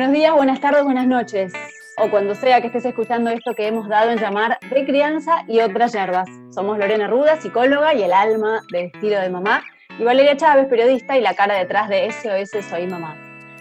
Buenos 0.00 0.16
días, 0.16 0.32
buenas 0.32 0.60
tardes, 0.62 0.82
buenas 0.82 1.06
noches. 1.06 1.52
O 1.98 2.10
cuando 2.10 2.34
sea 2.34 2.62
que 2.62 2.68
estés 2.68 2.86
escuchando 2.86 3.28
esto 3.28 3.54
que 3.54 3.66
hemos 3.66 3.86
dado 3.86 4.10
en 4.10 4.18
llamar 4.18 4.58
de 4.70 4.86
crianza 4.86 5.44
y 5.46 5.60
otras 5.60 5.92
hierbas. 5.92 6.26
Somos 6.48 6.78
Lorena 6.78 7.06
Ruda, 7.06 7.38
psicóloga 7.38 7.92
y 7.92 8.02
el 8.04 8.14
alma 8.14 8.62
de 8.72 8.86
estilo 8.86 9.20
de 9.20 9.28
mamá. 9.28 9.62
Y 9.98 10.02
Valeria 10.02 10.38
Chávez, 10.38 10.68
periodista 10.68 11.18
y 11.18 11.20
la 11.20 11.34
cara 11.34 11.56
detrás 11.56 11.90
de 11.90 12.10
SOS 12.10 12.64
Soy 12.64 12.86
Mamá. 12.86 13.14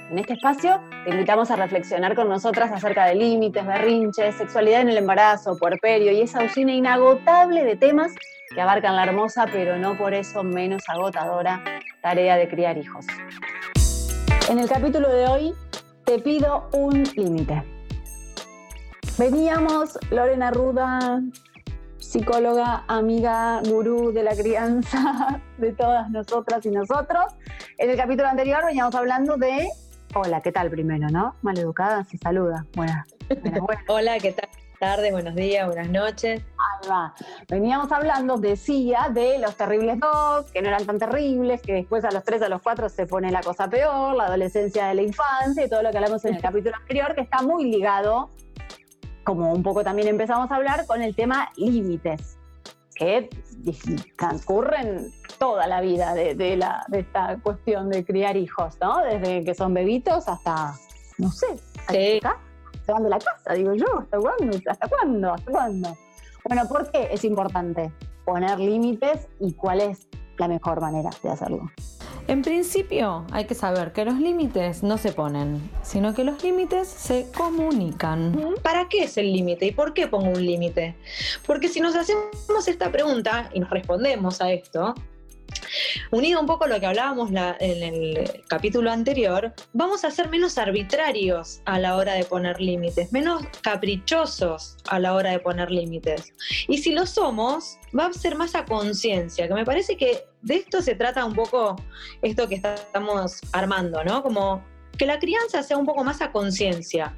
En 0.09 0.17
este 0.17 0.31
espacio 0.31 0.81
te 1.03 1.09
invitamos 1.09 1.51
a 1.51 1.57
reflexionar 1.57 2.15
con 2.15 2.29
nosotras 2.29 2.71
acerca 2.71 3.03
de 3.03 3.15
límites, 3.15 3.65
berrinches, 3.65 4.35
sexualidad 4.35 4.79
en 4.79 4.91
el 4.91 4.97
embarazo, 4.97 5.57
puerperio 5.57 6.13
y 6.13 6.21
esa 6.21 6.41
usina 6.41 6.71
inagotable 6.71 7.65
de 7.65 7.75
temas 7.75 8.13
que 8.55 8.61
abarcan 8.61 8.95
la 8.95 9.03
hermosa, 9.03 9.45
pero 9.51 9.77
no 9.77 9.97
por 9.97 10.13
eso 10.13 10.45
menos 10.45 10.83
agotadora, 10.87 11.61
tarea 12.01 12.37
de 12.37 12.47
criar 12.47 12.77
hijos. 12.77 13.05
En 14.49 14.57
el 14.57 14.69
capítulo 14.69 15.09
de 15.09 15.27
hoy 15.27 15.53
te 16.09 16.17
pido 16.17 16.67
un 16.73 17.03
límite. 17.15 17.63
Veníamos, 19.19 19.99
Lorena 20.09 20.49
Ruda, 20.49 21.21
psicóloga, 21.99 22.83
amiga, 22.87 23.61
gurú 23.69 24.11
de 24.11 24.23
la 24.23 24.35
crianza 24.35 25.39
de 25.59 25.71
todas 25.71 26.09
nosotras 26.09 26.65
y 26.65 26.71
nosotros. 26.71 27.25
En 27.77 27.91
el 27.91 27.95
capítulo 27.95 28.27
anterior 28.27 28.65
veníamos 28.65 28.95
hablando 28.95 29.37
de 29.37 29.69
Hola, 30.15 30.41
¿qué 30.41 30.51
tal 30.51 30.71
primero, 30.71 31.09
no? 31.09 31.35
Maleducada, 31.43 32.03
se 32.05 32.17
saluda. 32.17 32.65
Buenas. 32.75 33.05
Hola, 33.87 34.17
¿qué 34.17 34.31
tal? 34.31 34.49
tardes, 34.79 35.11
buenos 35.11 35.35
días, 35.35 35.67
buenas 35.67 35.89
noches. 35.89 36.41
Va. 36.89 37.13
Veníamos 37.47 37.91
hablando, 37.91 38.37
decía, 38.37 39.09
de 39.13 39.37
los 39.39 39.55
terribles 39.55 39.99
dos, 39.99 40.51
que 40.51 40.61
no 40.61 40.69
eran 40.69 40.85
tan 40.85 40.97
terribles, 40.97 41.61
que 41.61 41.73
después 41.73 42.03
a 42.05 42.11
los 42.11 42.23
tres, 42.23 42.41
a 42.41 42.49
los 42.49 42.61
cuatro 42.61 42.89
se 42.89 43.05
pone 43.05 43.31
la 43.31 43.41
cosa 43.41 43.69
peor, 43.69 44.15
la 44.15 44.25
adolescencia 44.25 44.87
de 44.87 44.95
la 44.95 45.01
infancia 45.01 45.65
y 45.65 45.69
todo 45.69 45.83
lo 45.83 45.91
que 45.91 45.97
hablamos 45.97 46.23
en 46.25 46.35
el 46.35 46.41
capítulo 46.41 46.75
anterior, 46.75 47.13
que 47.15 47.21
está 47.21 47.41
muy 47.41 47.69
ligado, 47.69 48.31
como 49.23 49.53
un 49.53 49.61
poco 49.61 49.83
también 49.83 50.07
empezamos 50.07 50.49
a 50.51 50.55
hablar, 50.55 50.85
con 50.85 51.01
el 51.01 51.15
tema 51.15 51.49
límites, 51.55 52.37
que 52.95 53.29
transcurren 54.17 55.11
toda 55.37 55.67
la 55.67 55.81
vida 55.81 56.13
de, 56.13 56.57
la, 56.57 56.83
de 56.87 56.99
esta 56.99 57.37
cuestión 57.41 57.89
de 57.89 58.03
criar 58.03 58.35
hijos, 58.35 58.77
¿no? 58.81 58.97
Desde 59.03 59.43
que 59.43 59.53
son 59.53 59.73
bebitos 59.73 60.27
hasta, 60.27 60.73
no 61.17 61.31
sé, 61.31 61.47
acá 61.87 62.37
se 62.85 62.91
van 62.91 63.03
de 63.03 63.09
la 63.09 63.19
casa, 63.19 63.53
digo 63.53 63.73
yo, 63.73 63.99
¿hasta 63.99 64.17
cuándo? 64.17 64.57
¿Hasta 64.67 64.87
cuándo? 64.87 65.33
¿Hasta 65.33 65.51
cuándo? 65.51 65.97
Bueno, 66.49 66.67
¿por 66.67 66.89
qué 66.89 67.09
es 67.11 67.23
importante 67.25 67.91
poner 68.25 68.59
límites 68.59 69.27
y 69.39 69.53
cuál 69.53 69.81
es 69.81 70.07
la 70.39 70.47
mejor 70.47 70.81
manera 70.81 71.11
de 71.21 71.29
hacerlo? 71.29 71.69
En 72.27 72.41
principio 72.41 73.23
hay 73.31 73.45
que 73.45 73.53
saber 73.53 73.93
que 73.93 74.03
los 74.03 74.19
límites 74.19 74.81
no 74.81 74.97
se 74.97 75.11
ponen, 75.11 75.61
sino 75.83 76.15
que 76.15 76.23
los 76.23 76.43
límites 76.43 76.87
se 76.87 77.27
comunican. 77.37 78.35
¿Para 78.63 78.89
qué 78.89 79.03
es 79.03 79.17
el 79.17 79.31
límite 79.31 79.67
y 79.67 79.71
por 79.73 79.93
qué 79.93 80.07
pongo 80.07 80.29
un 80.29 80.43
límite? 80.43 80.95
Porque 81.45 81.67
si 81.67 81.81
nos 81.81 81.95
hacemos 81.95 82.67
esta 82.67 82.91
pregunta 82.91 83.51
y 83.53 83.59
nos 83.59 83.69
respondemos 83.69 84.41
a 84.41 84.51
esto, 84.51 84.95
Unido 86.11 86.39
un 86.39 86.45
poco 86.45 86.65
a 86.65 86.67
lo 86.67 86.79
que 86.79 86.85
hablábamos 86.85 87.29
en 87.29 87.83
el 87.83 88.43
capítulo 88.47 88.91
anterior, 88.91 89.53
vamos 89.73 90.03
a 90.03 90.11
ser 90.11 90.29
menos 90.29 90.57
arbitrarios 90.57 91.61
a 91.65 91.79
la 91.79 91.95
hora 91.95 92.13
de 92.13 92.23
poner 92.23 92.59
límites, 92.59 93.11
menos 93.11 93.43
caprichosos 93.61 94.77
a 94.89 94.99
la 94.99 95.13
hora 95.13 95.31
de 95.31 95.39
poner 95.39 95.69
límites. 95.71 96.33
Y 96.67 96.79
si 96.79 96.91
lo 96.91 97.05
somos, 97.05 97.77
va 97.97 98.07
a 98.07 98.13
ser 98.13 98.35
más 98.35 98.55
a 98.55 98.65
conciencia, 98.65 99.47
que 99.47 99.53
me 99.53 99.65
parece 99.65 99.97
que 99.97 100.23
de 100.41 100.55
esto 100.55 100.81
se 100.81 100.95
trata 100.95 101.25
un 101.25 101.33
poco 101.33 101.75
esto 102.21 102.47
que 102.47 102.55
estamos 102.55 103.39
armando, 103.51 104.03
¿no? 104.03 104.23
Como 104.23 104.63
que 104.97 105.05
la 105.05 105.19
crianza 105.19 105.63
sea 105.63 105.77
un 105.77 105.85
poco 105.85 106.03
más 106.03 106.21
a 106.21 106.31
conciencia 106.31 107.17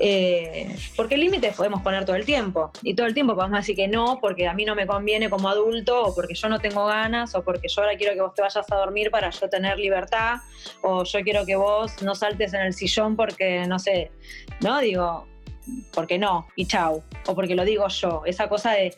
eh, 0.00 0.76
porque 0.96 1.16
límites 1.16 1.54
podemos 1.54 1.82
poner 1.82 2.04
todo 2.04 2.16
el 2.16 2.24
tiempo. 2.24 2.70
Y 2.82 2.94
todo 2.94 3.06
el 3.06 3.14
tiempo 3.14 3.34
podemos 3.34 3.58
decir 3.58 3.76
que 3.76 3.88
no, 3.88 4.18
porque 4.20 4.46
a 4.46 4.54
mí 4.54 4.64
no 4.64 4.74
me 4.74 4.86
conviene 4.86 5.30
como 5.30 5.48
adulto, 5.48 6.04
o 6.04 6.14
porque 6.14 6.34
yo 6.34 6.48
no 6.48 6.58
tengo 6.58 6.86
ganas, 6.86 7.34
o 7.34 7.42
porque 7.42 7.68
yo 7.68 7.82
ahora 7.82 7.96
quiero 7.96 8.14
que 8.14 8.20
vos 8.20 8.34
te 8.34 8.42
vayas 8.42 8.70
a 8.70 8.76
dormir 8.76 9.10
para 9.10 9.30
yo 9.30 9.48
tener 9.48 9.78
libertad, 9.78 10.36
o 10.82 11.04
yo 11.04 11.20
quiero 11.20 11.46
que 11.46 11.56
vos 11.56 12.02
no 12.02 12.14
saltes 12.14 12.54
en 12.54 12.62
el 12.62 12.72
sillón 12.74 13.16
porque, 13.16 13.66
no 13.66 13.78
sé, 13.78 14.10
¿no? 14.60 14.80
Digo, 14.80 15.26
porque 15.92 16.18
no, 16.18 16.46
y 16.56 16.66
chau. 16.66 17.02
O 17.26 17.34
porque 17.34 17.54
lo 17.54 17.64
digo 17.64 17.88
yo. 17.88 18.22
Esa 18.24 18.48
cosa 18.48 18.72
de 18.72 18.94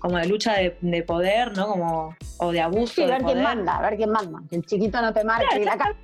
como 0.00 0.16
de 0.16 0.26
lucha 0.26 0.54
de, 0.54 1.02
poder, 1.02 1.56
¿no? 1.56 1.68
Como, 1.68 2.16
o 2.38 2.52
de 2.52 2.60
abuso. 2.60 2.94
Sí, 2.94 3.04
ver 3.04 3.22
quién 3.22 3.42
manda, 3.42 3.76
a 3.76 3.82
ver 3.82 3.96
quién 3.96 4.10
manda. 4.10 4.40
Que 4.48 4.56
el 4.56 4.66
chiquito 4.66 5.00
no 5.00 5.12
te 5.12 5.22
marque 5.22 5.60
claro, 5.60 5.96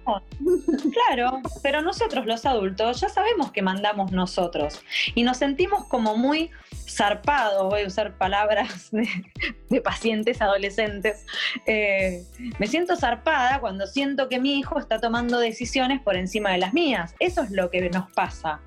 claro, 0.93 1.41
pero 1.63 1.83
nosotros 1.83 2.27
los 2.27 2.45
adultos 2.45 3.01
ya 3.01 3.09
sabemos 3.09 3.51
que 3.51 3.63
mandamos 3.63 4.13
nosotros 4.13 4.83
y 5.15 5.23
nos 5.23 5.39
sentimos 5.39 5.87
como 5.87 6.17
muy 6.17 6.51
zarpados, 6.89 7.71
voy 7.71 7.83
a 7.83 7.87
usar 7.87 8.17
palabras 8.19 8.91
de, 8.93 9.81
pacientes 9.81 10.43
adolescentes. 10.43 11.25
Eh, 11.67 12.23
me 12.59 12.67
siento 12.67 12.97
zarpada 12.97 13.61
cuando 13.61 13.87
siento 13.87 14.29
que 14.29 14.39
mi 14.39 14.59
hijo 14.59 14.79
está 14.79 15.01
tomando 15.01 15.39
decisiones 15.39 16.03
por 16.03 16.17
encima 16.17 16.51
de 16.53 16.59
las 16.59 16.75
mías. 16.75 17.15
Eso 17.19 17.43
es 17.43 17.51
lo 17.51 17.71
que 17.71 17.89
nos 17.89 18.11
pasa. 18.13 18.61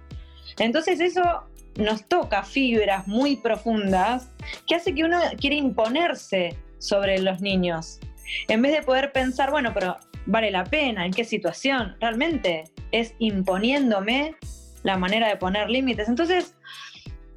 Entonces 0.58 1.00
eso 1.00 1.22
nos 1.78 2.08
toca 2.08 2.44
fibras 2.44 3.08
muy 3.08 3.38
profundas 3.38 4.30
que 4.68 4.76
hace 4.76 4.94
que 4.94 5.04
uno 5.04 5.20
quiera 5.40 5.56
imponerse 5.56 6.58
sobre 6.80 7.20
los 7.20 7.42
niños. 7.42 8.00
En 8.48 8.62
vez 8.62 8.74
de 8.74 8.82
poder 8.82 9.12
pensar, 9.12 9.52
bueno, 9.52 9.72
pero 9.74 9.98
vale 10.26 10.52
la 10.52 10.64
pena, 10.64 11.06
en 11.06 11.12
qué 11.12 11.24
situación, 11.24 11.96
realmente 12.00 12.66
es 12.92 13.14
imponiéndome 13.20 14.36
la 14.84 14.98
manera 14.98 15.28
de 15.28 15.36
poner 15.36 15.70
límites. 15.70 16.08
Entonces, 16.08 16.56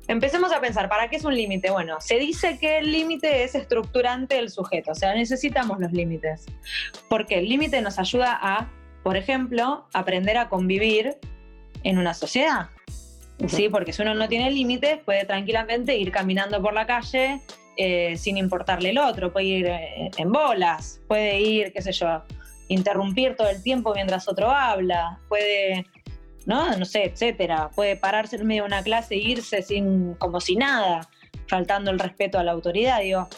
empecemos 0.09 0.53
a 0.53 0.61
pensar, 0.61 0.89
¿para 0.89 1.09
qué 1.09 1.17
es 1.17 1.25
un 1.25 1.35
límite? 1.35 1.71
Bueno, 1.71 2.01
se 2.01 2.19
dice 2.19 2.59
que 2.59 2.79
el 2.79 2.93
límite 2.93 3.45
es 3.45 3.55
estructurante 3.55 4.37
del 4.37 4.51
sujeto, 4.51 4.93
o 4.93 4.95
sea, 4.95 5.15
necesitamos 5.15 5.79
los 5.81 5.93
límites, 5.93 6.47
porque 7.09 7.39
el 7.39 7.49
límite 7.49 7.81
nos 7.81 7.99
ayuda 7.99 8.39
a, 8.41 8.71
por 9.03 9.17
ejemplo, 9.17 9.87
aprender 9.93 10.37
a 10.37 10.49
convivir 10.49 11.17
en 11.83 11.99
una 11.99 12.15
sociedad. 12.15 12.71
¿Sí? 13.49 13.69
Porque 13.69 13.93
si 13.93 14.03
uno 14.03 14.15
no 14.15 14.29
tiene 14.29 14.51
límites, 14.51 14.99
puede 15.05 15.25
tranquilamente 15.25 15.97
ir 15.97 16.11
caminando 16.11 16.61
por 16.63 16.75
la 16.75 16.87
calle 16.87 17.41
eh, 17.77 18.17
sin 18.19 18.37
importarle 18.37 18.91
el 18.91 18.99
otro, 18.99 19.33
puede 19.33 19.47
ir 19.47 19.67
eh, 19.67 20.11
en 20.17 20.31
bolas, 20.31 21.01
puede 21.09 21.41
ir, 21.41 21.73
qué 21.73 21.81
sé 21.81 21.93
yo, 21.93 22.23
interrumpir 22.69 23.35
todo 23.37 23.49
el 23.49 23.63
tiempo 23.63 23.95
mientras 23.95 24.29
otro 24.29 24.51
habla, 24.51 25.19
puede, 25.29 25.87
¿no? 26.45 26.77
No 26.77 26.85
sé, 26.85 27.05
etcétera, 27.05 27.71
puede 27.75 27.97
pararse 27.97 28.37
en 28.37 28.47
medio 28.47 28.63
de 28.65 28.69
una 28.69 28.83
clase 28.83 29.15
e 29.15 29.19
irse 29.19 29.63
sin, 29.63 30.15
como 30.15 30.41
si 30.41 30.57
nada, 30.57 31.09
faltando 31.47 31.91
el 31.91 31.99
respeto 31.99 32.39
a 32.39 32.45
la 32.45 32.53
autoridad, 32.53 33.01
digo. 33.01 33.29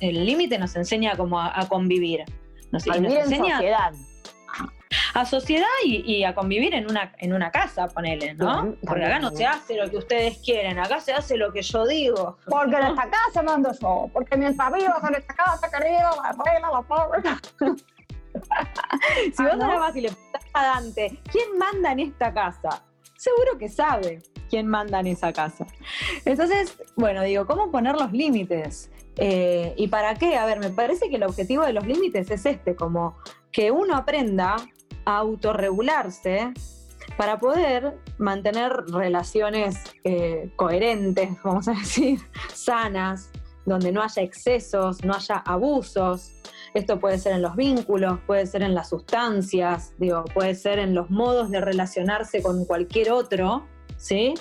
El 0.00 0.24
límite 0.24 0.56
nos 0.58 0.76
enseña 0.76 1.16
como 1.16 1.40
a, 1.40 1.66
convivir. 1.68 2.24
Nos, 2.70 2.86
enseña, 2.86 3.60
a 5.14 5.24
sociedad 5.24 5.66
y, 5.84 6.24
a 6.24 6.34
convivir 6.34 6.74
en 6.74 6.90
una, 6.90 7.12
en 7.18 7.32
una 7.32 7.50
casa, 7.50 7.88
ponele, 7.88 8.34
¿no? 8.34 8.74
Porque 8.86 9.04
acá 9.04 9.18
no 9.18 9.30
se 9.30 9.44
hace 9.46 9.76
lo 9.76 9.90
que 9.90 9.96
ustedes 9.98 10.38
quieren, 10.38 10.78
acá 10.78 11.00
se 11.00 11.12
hace 11.12 11.36
lo 11.36 11.52
que 11.52 11.62
yo 11.62 11.86
digo. 11.86 12.38
Porque 12.46 12.76
en 12.76 12.84
esta 12.84 13.08
casa 13.10 13.42
mando 13.42 13.70
yo, 13.80 14.08
porque 14.12 14.36
mientras 14.36 14.72
vivas 14.72 15.02
en 15.08 15.14
esta 15.14 15.34
casa, 15.34 15.70
querido, 15.70 16.10
la 16.22 16.36
reina, 16.44 16.70
la 16.70 16.82
pobre. 16.82 17.22
si 19.36 19.42
vos 19.42 19.56
nada 19.56 19.78
más 19.78 19.96
y 19.96 20.02
le 20.02 20.10
preguntás 20.10 20.44
a 20.52 20.62
Dante, 20.62 21.20
¿quién 21.30 21.58
manda 21.58 21.92
en 21.92 22.00
esta 22.00 22.32
casa? 22.32 22.82
Seguro 23.16 23.58
que 23.58 23.68
sabe 23.68 24.22
quién 24.48 24.66
manda 24.66 25.00
en 25.00 25.08
esa 25.08 25.32
casa. 25.32 25.66
Entonces, 26.24 26.76
bueno, 26.96 27.22
digo, 27.22 27.46
¿cómo 27.46 27.70
poner 27.70 27.96
los 27.96 28.12
límites? 28.12 28.90
Eh, 29.16 29.74
¿Y 29.76 29.88
para 29.88 30.14
qué? 30.14 30.36
A 30.36 30.46
ver, 30.46 30.60
me 30.60 30.70
parece 30.70 31.08
que 31.08 31.16
el 31.16 31.24
objetivo 31.24 31.64
de 31.64 31.72
los 31.72 31.86
límites 31.86 32.30
es 32.30 32.46
este, 32.46 32.76
como 32.76 33.16
que 33.50 33.70
uno 33.70 33.96
aprenda 33.96 34.56
autorregularse 35.16 36.52
para 37.16 37.38
poder 37.38 37.98
mantener 38.18 38.72
relaciones 38.88 39.76
eh, 40.04 40.52
coherentes, 40.56 41.30
vamos 41.42 41.66
a 41.68 41.72
decir, 41.78 42.20
sanas, 42.52 43.30
donde 43.64 43.90
no 43.90 44.02
haya 44.02 44.22
excesos, 44.22 45.04
no 45.04 45.14
haya 45.14 45.36
abusos. 45.36 46.32
Esto 46.74 47.00
puede 47.00 47.18
ser 47.18 47.32
en 47.32 47.42
los 47.42 47.56
vínculos, 47.56 48.18
puede 48.26 48.46
ser 48.46 48.62
en 48.62 48.74
las 48.74 48.90
sustancias, 48.90 49.94
digo, 49.98 50.24
puede 50.34 50.54
ser 50.54 50.78
en 50.78 50.94
los 50.94 51.10
modos 51.10 51.50
de 51.50 51.60
relacionarse 51.60 52.42
con 52.42 52.66
cualquier 52.66 53.10
otro, 53.10 53.66
¿sí? 53.96 54.34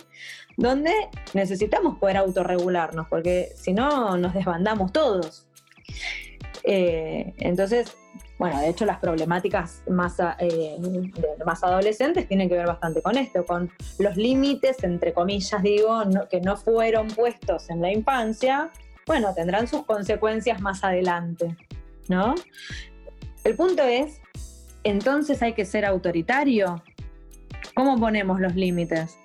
Donde 0.57 0.91
necesitamos 1.33 1.97
poder 1.97 2.17
autorregularnos, 2.17 3.07
porque 3.07 3.49
si 3.55 3.71
no 3.73 4.17
nos 4.17 4.33
desbandamos 4.33 4.91
todos. 4.91 5.47
Eh, 6.63 7.33
entonces, 7.37 7.95
bueno, 8.37 8.59
de 8.59 8.69
hecho 8.69 8.85
las 8.85 8.99
problemáticas 8.99 9.81
más, 9.89 10.17
eh, 10.39 10.77
más 11.45 11.63
adolescentes 11.63 12.27
tienen 12.27 12.49
que 12.49 12.55
ver 12.55 12.67
bastante 12.67 13.01
con 13.01 13.17
esto, 13.17 13.45
con 13.45 13.71
los 13.99 14.15
límites, 14.15 14.83
entre 14.83 15.13
comillas 15.13 15.63
digo, 15.63 16.03
que 16.29 16.41
no 16.41 16.55
fueron 16.55 17.07
puestos 17.07 17.69
en 17.69 17.81
la 17.81 17.91
infancia, 17.91 18.69
bueno, 19.05 19.33
tendrán 19.33 19.67
sus 19.67 19.85
consecuencias 19.85 20.61
más 20.61 20.83
adelante, 20.83 21.55
¿no? 22.09 22.35
El 23.43 23.55
punto 23.55 23.83
es, 23.83 24.21
entonces 24.83 25.41
hay 25.41 25.53
que 25.53 25.65
ser 25.65 25.85
autoritario, 25.85 26.83
¿Cómo 27.77 27.99
ponemos 27.99 28.39
los 28.39 28.55
límites? 28.55 29.19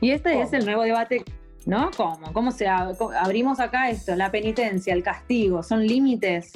Y 0.00 0.12
este 0.12 0.40
es 0.40 0.52
el 0.52 0.64
nuevo 0.64 0.82
debate, 0.82 1.24
¿no? 1.66 1.90
¿Cómo? 1.96 2.32
¿Cómo 2.32 2.52
se 2.52 2.68
abrimos 2.68 3.58
acá 3.58 3.90
esto? 3.90 4.14
La 4.14 4.30
penitencia, 4.30 4.94
el 4.94 5.02
castigo, 5.02 5.64
¿son 5.64 5.84
límites? 5.84 6.52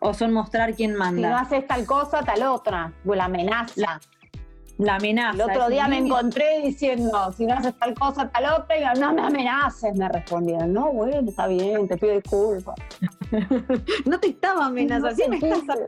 ¿O 0.00 0.14
son 0.14 0.32
mostrar 0.32 0.74
quién 0.74 0.94
manda? 0.94 1.28
Si 1.28 1.32
no 1.32 1.36
haces 1.38 1.66
tal 1.66 1.86
cosa, 1.86 2.22
tal 2.22 2.42
otra. 2.44 2.92
O 3.06 3.14
la 3.14 3.26
amenaza. 3.26 4.00
La, 4.78 4.94
amenaza. 4.94 5.34
El 5.34 5.42
otro 5.42 5.68
día 5.68 5.86
me 5.88 5.98
encontré 5.98 6.62
diciendo, 6.62 7.30
si 7.36 7.44
no 7.44 7.54
haces 7.54 7.78
tal 7.78 7.92
cosa, 7.94 8.30
tal 8.30 8.46
otra, 8.46 8.78
y 8.78 8.98
no 8.98 9.12
me 9.12 9.22
amenaces, 9.22 9.94
me 9.94 10.08
respondieron. 10.08 10.72
No, 10.72 10.90
bueno, 10.90 11.28
está 11.28 11.46
bien, 11.46 11.86
te 11.86 11.98
pido 11.98 12.14
disculpas. 12.14 12.76
no 14.06 14.18
te 14.18 14.28
estaba 14.28 14.66
amenazando, 14.66 15.14
sí 15.14 15.28
me 15.28 15.36
estás 15.36 15.78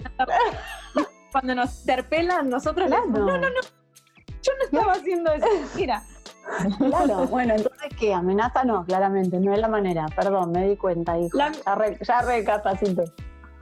Cuando 1.32 1.54
nos 1.54 1.80
interpelan, 1.80 2.50
nosotros 2.50 2.90
no, 2.90 3.06
no, 3.06 3.38
no, 3.38 3.48
yo 4.42 4.52
no 4.58 4.64
estaba 4.64 4.92
haciendo 4.92 5.32
eso, 5.32 5.46
mira. 5.74 6.02
Claro, 6.78 7.26
bueno, 7.30 7.54
entonces 7.54 7.88
qué, 7.98 8.12
amenaza 8.12 8.64
no, 8.64 8.84
claramente, 8.84 9.38
no 9.40 9.54
es 9.54 9.58
la 9.58 9.68
manera, 9.68 10.06
perdón, 10.14 10.52
me 10.52 10.68
di 10.68 10.76
cuenta, 10.76 11.18
hijo. 11.18 11.38
Ya, 11.38 11.74
re, 11.74 11.98
ya 12.06 12.20
recapacité. 12.20 13.04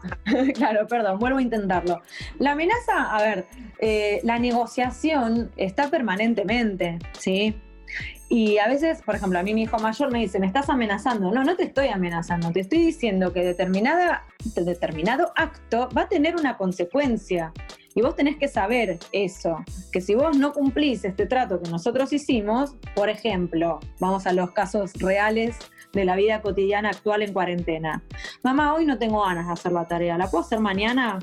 claro, 0.54 0.86
perdón, 0.86 1.18
vuelvo 1.18 1.38
a 1.38 1.42
intentarlo. 1.42 2.00
La 2.38 2.52
amenaza, 2.52 3.14
a 3.14 3.22
ver, 3.22 3.46
eh, 3.78 4.20
la 4.22 4.38
negociación 4.38 5.50
está 5.56 5.88
permanentemente, 5.90 6.98
¿sí? 7.18 7.54
Y 8.28 8.58
a 8.58 8.68
veces, 8.68 9.02
por 9.02 9.16
ejemplo, 9.16 9.40
a 9.40 9.42
mí 9.42 9.54
mi 9.54 9.62
hijo 9.62 9.76
mayor 9.78 10.12
me 10.12 10.20
dice, 10.20 10.38
me 10.38 10.46
estás 10.46 10.68
amenazando. 10.68 11.32
No, 11.32 11.42
no 11.42 11.56
te 11.56 11.64
estoy 11.64 11.88
amenazando, 11.88 12.52
te 12.52 12.60
estoy 12.60 12.78
diciendo 12.78 13.32
que 13.32 13.44
determinada, 13.44 14.24
determinado 14.54 15.32
acto 15.34 15.88
va 15.96 16.02
a 16.02 16.08
tener 16.08 16.36
una 16.36 16.56
consecuencia. 16.56 17.52
Y 17.94 18.02
vos 18.02 18.14
tenés 18.14 18.36
que 18.36 18.46
saber 18.46 18.98
eso, 19.10 19.64
que 19.92 20.00
si 20.00 20.14
vos 20.14 20.36
no 20.36 20.52
cumplís 20.52 21.04
este 21.04 21.26
trato 21.26 21.60
que 21.60 21.68
nosotros 21.70 22.12
hicimos, 22.12 22.76
por 22.94 23.08
ejemplo, 23.08 23.80
vamos 23.98 24.26
a 24.26 24.32
los 24.32 24.52
casos 24.52 24.92
reales 24.94 25.56
de 25.92 26.04
la 26.04 26.14
vida 26.14 26.40
cotidiana 26.40 26.90
actual 26.90 27.22
en 27.22 27.32
cuarentena. 27.32 28.02
Mamá, 28.44 28.74
hoy 28.74 28.86
no 28.86 28.96
tengo 28.96 29.24
ganas 29.24 29.48
de 29.48 29.52
hacer 29.52 29.72
la 29.72 29.86
tarea, 29.86 30.16
¿la 30.16 30.28
puedo 30.28 30.44
hacer 30.44 30.60
mañana? 30.60 31.18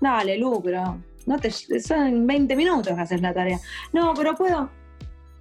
Dale, 0.00 0.38
lucro. 0.38 0.98
No 1.26 1.38
te, 1.38 1.50
son 1.50 2.26
20 2.26 2.54
minutos 2.54 2.94
que 2.94 3.00
haces 3.00 3.20
la 3.20 3.34
tarea. 3.34 3.58
No, 3.92 4.14
pero 4.14 4.34
puedo. 4.36 4.70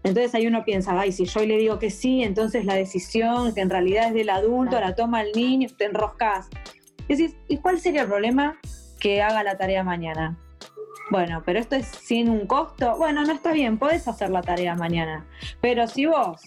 Entonces 0.03 0.33
ahí 0.33 0.47
uno 0.47 0.63
piensa, 0.65 0.99
ay, 0.99 1.11
si 1.11 1.25
yo 1.25 1.45
le 1.45 1.57
digo 1.57 1.77
que 1.77 1.91
sí, 1.91 2.23
entonces 2.23 2.65
la 2.65 2.73
decisión 2.73 3.53
que 3.53 3.61
en 3.61 3.69
realidad 3.69 4.07
es 4.07 4.13
del 4.13 4.29
adulto, 4.29 4.79
la 4.79 4.95
toma 4.95 5.21
el 5.21 5.31
niño, 5.33 5.69
te 5.77 5.85
enroscas. 5.85 6.49
Y 7.07 7.15
decís, 7.15 7.35
¿y 7.47 7.57
cuál 7.57 7.79
sería 7.79 8.03
el 8.03 8.07
problema 8.07 8.57
que 8.99 9.21
haga 9.21 9.43
la 9.43 9.57
tarea 9.57 9.83
mañana? 9.83 10.37
Bueno, 11.09 11.41
pero 11.45 11.59
esto 11.59 11.75
es 11.75 11.87
sin 11.87 12.29
un 12.29 12.45
costo. 12.45 12.95
Bueno, 12.97 13.23
no 13.23 13.31
está 13.31 13.51
bien, 13.51 13.79
puedes 13.79 14.07
hacer 14.07 14.29
la 14.29 14.41
tarea 14.41 14.75
mañana. 14.75 15.25
Pero 15.61 15.87
si 15.87 16.05
vos 16.05 16.41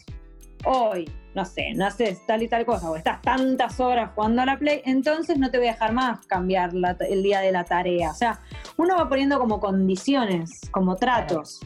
hoy, 0.64 1.10
no 1.34 1.44
sé, 1.44 1.72
no 1.75 1.87
haces 1.87 2.25
tal 2.26 2.43
y 2.43 2.49
tal 2.49 2.64
cosa, 2.64 2.90
o 2.90 2.96
estás 2.96 3.20
tantas 3.22 3.81
horas 3.81 4.10
jugando 4.14 4.43
a 4.43 4.46
la 4.46 4.58
Play, 4.58 4.82
entonces 4.84 5.38
no 5.38 5.50
te 5.50 5.58
voy 5.58 5.69
a 5.69 5.72
dejar 5.72 5.93
más 5.93 6.25
cambiar 6.26 6.72
el 7.08 7.22
día 7.22 7.40
de 7.40 7.52
la 7.52 7.64
tarea. 7.64 8.10
O 8.10 8.14
sea, 8.14 8.40
uno 8.76 8.96
va 8.96 9.08
poniendo 9.08 9.38
como 9.38 9.58
condiciones, 9.58 10.60
como 10.70 10.96
tratos, 10.96 11.60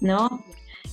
¿no? 0.00 0.44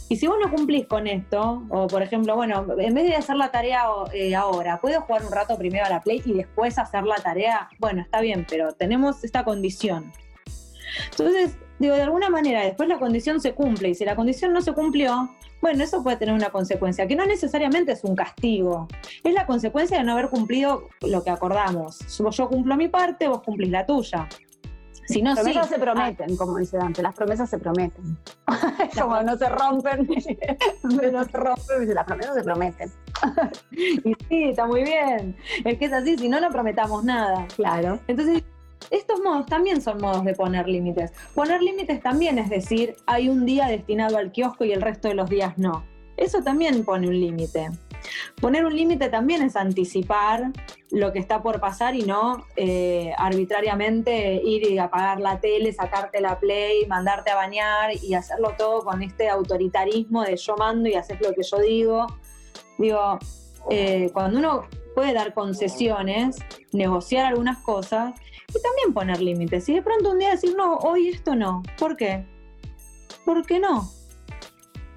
Y 0.09 0.15
si 0.15 0.27
vos 0.27 0.37
no 0.41 0.49
cumplís 0.49 0.87
con 0.87 1.05
esto, 1.05 1.63
o 1.69 1.87
por 1.87 2.01
ejemplo, 2.01 2.35
bueno, 2.35 2.65
en 2.77 2.93
vez 2.93 3.09
de 3.09 3.15
hacer 3.15 3.35
la 3.35 3.51
tarea 3.51 3.83
eh, 4.13 4.35
ahora, 4.35 4.79
¿puedo 4.79 5.01
jugar 5.01 5.25
un 5.25 5.31
rato 5.31 5.57
primero 5.57 5.85
a 5.85 5.89
la 5.89 6.01
Play 6.01 6.21
y 6.25 6.33
después 6.33 6.77
hacer 6.77 7.03
la 7.03 7.17
tarea? 7.17 7.69
Bueno, 7.79 8.01
está 8.01 8.21
bien, 8.21 8.45
pero 8.49 8.71
tenemos 8.71 9.23
esta 9.25 9.43
condición. 9.43 10.11
Entonces, 11.11 11.57
digo, 11.79 11.95
de 11.95 12.03
alguna 12.03 12.29
manera, 12.29 12.63
después 12.63 12.87
la 12.87 12.99
condición 12.99 13.41
se 13.41 13.53
cumple 13.53 13.89
y 13.89 13.95
si 13.95 14.05
la 14.05 14.15
condición 14.15 14.53
no 14.53 14.61
se 14.61 14.73
cumplió, 14.73 15.29
bueno, 15.61 15.83
eso 15.83 16.03
puede 16.03 16.17
tener 16.17 16.33
una 16.33 16.51
consecuencia, 16.51 17.07
que 17.07 17.15
no 17.15 17.25
necesariamente 17.25 17.91
es 17.91 18.03
un 18.03 18.15
castigo, 18.15 18.87
es 19.23 19.33
la 19.33 19.45
consecuencia 19.45 19.97
de 19.97 20.03
no 20.03 20.13
haber 20.13 20.29
cumplido 20.29 20.87
lo 21.01 21.23
que 21.23 21.31
acordamos. 21.31 21.99
Yo 22.17 22.47
cumplo 22.47 22.77
mi 22.77 22.87
parte, 22.87 23.27
vos 23.27 23.41
cumplís 23.43 23.71
la 23.71 23.85
tuya. 23.85 24.29
Si 25.07 25.21
no, 25.21 25.29
las 25.29 25.39
promesas 25.39 25.69
se 25.69 25.79
prometen, 25.79 26.35
como 26.35 26.57
dice 26.57 26.77
Dante, 26.77 27.01
las 27.01 27.15
promesas 27.15 27.49
se 27.49 27.57
prometen. 27.57 28.17
como 28.99 29.21
no 29.23 29.37
se 29.37 29.49
rompen, 29.49 30.07
no 30.83 31.23
se 31.23 31.37
rompen, 31.37 31.95
las 31.95 32.05
promesas 32.05 32.35
se 32.35 32.43
prometen. 32.43 32.91
y 33.71 34.13
sí, 34.27 34.43
está 34.49 34.65
muy 34.65 34.83
bien. 34.83 35.35
Es 35.63 35.77
que 35.77 35.85
es 35.85 35.93
así, 35.93 36.17
si 36.17 36.27
no, 36.27 36.41
no 36.41 36.49
prometamos 36.49 37.05
nada. 37.05 37.47
Claro. 37.55 37.99
Entonces, 38.07 38.43
estos 38.91 39.21
modos 39.21 39.45
también 39.45 39.81
son 39.81 40.01
modos 40.01 40.25
de 40.25 40.33
poner 40.33 40.67
límites. 40.67 41.13
Poner 41.33 41.61
límites 41.61 42.01
también 42.01 42.37
es 42.37 42.49
decir, 42.49 42.95
hay 43.05 43.29
un 43.29 43.45
día 43.45 43.67
destinado 43.67 44.17
al 44.17 44.31
kiosco 44.31 44.65
y 44.65 44.73
el 44.73 44.81
resto 44.81 45.07
de 45.07 45.15
los 45.15 45.29
días 45.29 45.57
no. 45.57 45.85
Eso 46.17 46.41
también 46.41 46.83
pone 46.83 47.07
un 47.07 47.19
límite. 47.19 47.69
Poner 48.39 48.65
un 48.65 48.75
límite 48.75 49.09
también 49.09 49.41
es 49.41 49.55
anticipar 49.55 50.51
lo 50.91 51.11
que 51.11 51.19
está 51.19 51.41
por 51.41 51.59
pasar 51.59 51.95
y 51.95 52.03
no 52.03 52.45
eh, 52.55 53.13
arbitrariamente 53.17 54.41
ir 54.43 54.69
y 54.69 54.77
apagar 54.77 55.19
la 55.19 55.39
tele, 55.39 55.73
sacarte 55.73 56.21
la 56.21 56.39
play, 56.39 56.85
mandarte 56.87 57.31
a 57.31 57.35
bañar 57.35 57.91
y 58.01 58.13
hacerlo 58.13 58.53
todo 58.57 58.83
con 58.83 59.01
este 59.01 59.29
autoritarismo 59.29 60.23
de 60.23 60.37
yo 60.37 60.55
mando 60.55 60.87
y 60.87 60.95
haces 60.95 61.19
lo 61.21 61.33
que 61.33 61.43
yo 61.43 61.59
digo. 61.59 62.07
Digo, 62.77 63.19
eh, 63.69 64.09
cuando 64.13 64.39
uno 64.39 64.67
puede 64.95 65.13
dar 65.13 65.33
concesiones, 65.33 66.37
negociar 66.71 67.25
algunas 67.25 67.57
cosas, 67.59 68.13
y 68.49 68.61
también 68.61 68.93
poner 68.93 69.21
límites. 69.21 69.67
Y 69.69 69.75
de 69.75 69.81
pronto 69.81 70.11
un 70.11 70.19
día 70.19 70.31
decir, 70.31 70.55
no, 70.55 70.77
hoy 70.77 71.09
esto 71.09 71.35
no. 71.35 71.63
¿Por 71.77 71.97
qué? 71.97 72.25
¿Por 73.25 73.45
qué 73.45 73.59
no? 73.59 73.89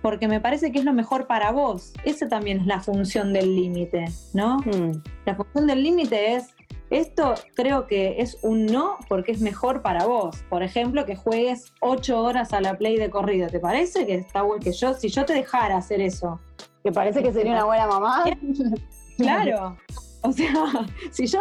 Porque 0.03 0.29
me 0.29 0.41
parece 0.41 0.73
que 0.73 0.79
es 0.79 0.85
lo 0.85 0.93
mejor 0.93 1.27
para 1.27 1.53
vos. 1.53 1.93
Esa 2.05 2.29
también 2.29 2.61
es 2.61 2.67
la 2.67 2.81
función 2.81 3.33
del 3.33 3.55
límite, 3.55 4.07
¿no? 4.33 4.59
Hmm. 4.59 5.03
La 5.27 5.35
función 5.35 5.67
del 5.67 5.83
límite 5.83 6.35
es, 6.35 6.49
esto 6.91 7.35
creo 7.55 7.87
que 7.87 8.21
es 8.21 8.39
un 8.43 8.67
no 8.67 8.97
porque 9.09 9.33
es 9.33 9.41
mejor 9.41 9.83
para 9.83 10.07
vos. 10.07 10.43
Por 10.49 10.63
ejemplo, 10.63 11.05
que 11.05 11.17
juegues 11.17 11.73
ocho 11.81 12.23
horas 12.23 12.53
a 12.53 12.61
la 12.61 12.79
play 12.79 12.97
de 12.97 13.11
corrido. 13.11 13.49
¿Te 13.49 13.61
parece 13.61 14.07
que 14.07 14.15
está 14.15 14.43
bueno 14.43 14.63
que 14.63 14.73
yo, 14.73 14.95
si 14.95 15.09
yo 15.09 15.25
te 15.25 15.35
dejara 15.35 15.77
hacer 15.77 16.01
eso? 16.01 16.41
¿Te 16.83 16.93
parece 16.93 17.23
que 17.23 17.33
sería 17.33 17.53
una 17.53 17.65
buena 17.65 17.87
mamá? 17.87 18.25
Claro. 19.19 19.77
O 20.23 20.33
sea, 20.33 20.55
si 21.11 21.27
yo 21.27 21.41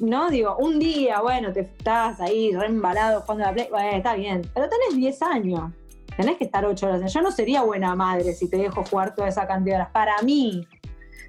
no, 0.00 0.30
digo, 0.30 0.56
un 0.58 0.78
día, 0.78 1.20
bueno, 1.20 1.52
te 1.52 1.60
estás 1.60 2.20
ahí 2.20 2.54
reembalado 2.54 3.22
jugando 3.22 3.44
la 3.44 3.52
play, 3.52 3.68
bueno, 3.70 3.96
está 3.96 4.14
bien, 4.14 4.42
pero 4.54 4.68
tenés 4.68 4.96
10 4.96 5.22
años, 5.22 5.72
tenés 6.16 6.36
que 6.36 6.44
estar 6.44 6.64
8 6.64 6.86
horas. 6.86 7.12
Yo 7.12 7.20
no 7.20 7.30
sería 7.30 7.62
buena 7.62 7.94
madre 7.94 8.32
si 8.32 8.48
te 8.48 8.56
dejo 8.56 8.84
jugar 8.84 9.14
toda 9.14 9.28
esa 9.28 9.46
cantidad 9.46 9.76
de 9.76 9.82
horas. 9.82 9.92
Para 9.92 10.22
mí, 10.22 10.66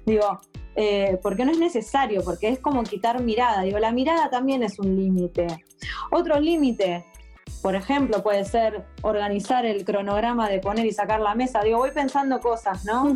digo, 0.06 0.40
eh, 0.74 1.18
porque 1.22 1.44
no 1.44 1.50
es 1.52 1.58
necesario, 1.58 2.22
porque 2.22 2.48
es 2.48 2.60
como 2.60 2.82
quitar 2.84 3.22
mirada. 3.22 3.62
Digo, 3.62 3.78
la 3.78 3.92
mirada 3.92 4.30
también 4.30 4.62
es 4.62 4.78
un 4.78 4.96
límite. 4.96 5.46
Otro 6.10 6.38
límite, 6.40 7.04
por 7.62 7.74
ejemplo, 7.74 8.22
puede 8.22 8.44
ser 8.44 8.86
organizar 9.02 9.66
el 9.66 9.84
cronograma 9.84 10.48
de 10.48 10.60
poner 10.60 10.86
y 10.86 10.92
sacar 10.92 11.20
la 11.20 11.34
mesa. 11.34 11.62
Digo, 11.62 11.78
voy 11.78 11.90
pensando 11.90 12.40
cosas, 12.40 12.84
¿no? 12.84 13.14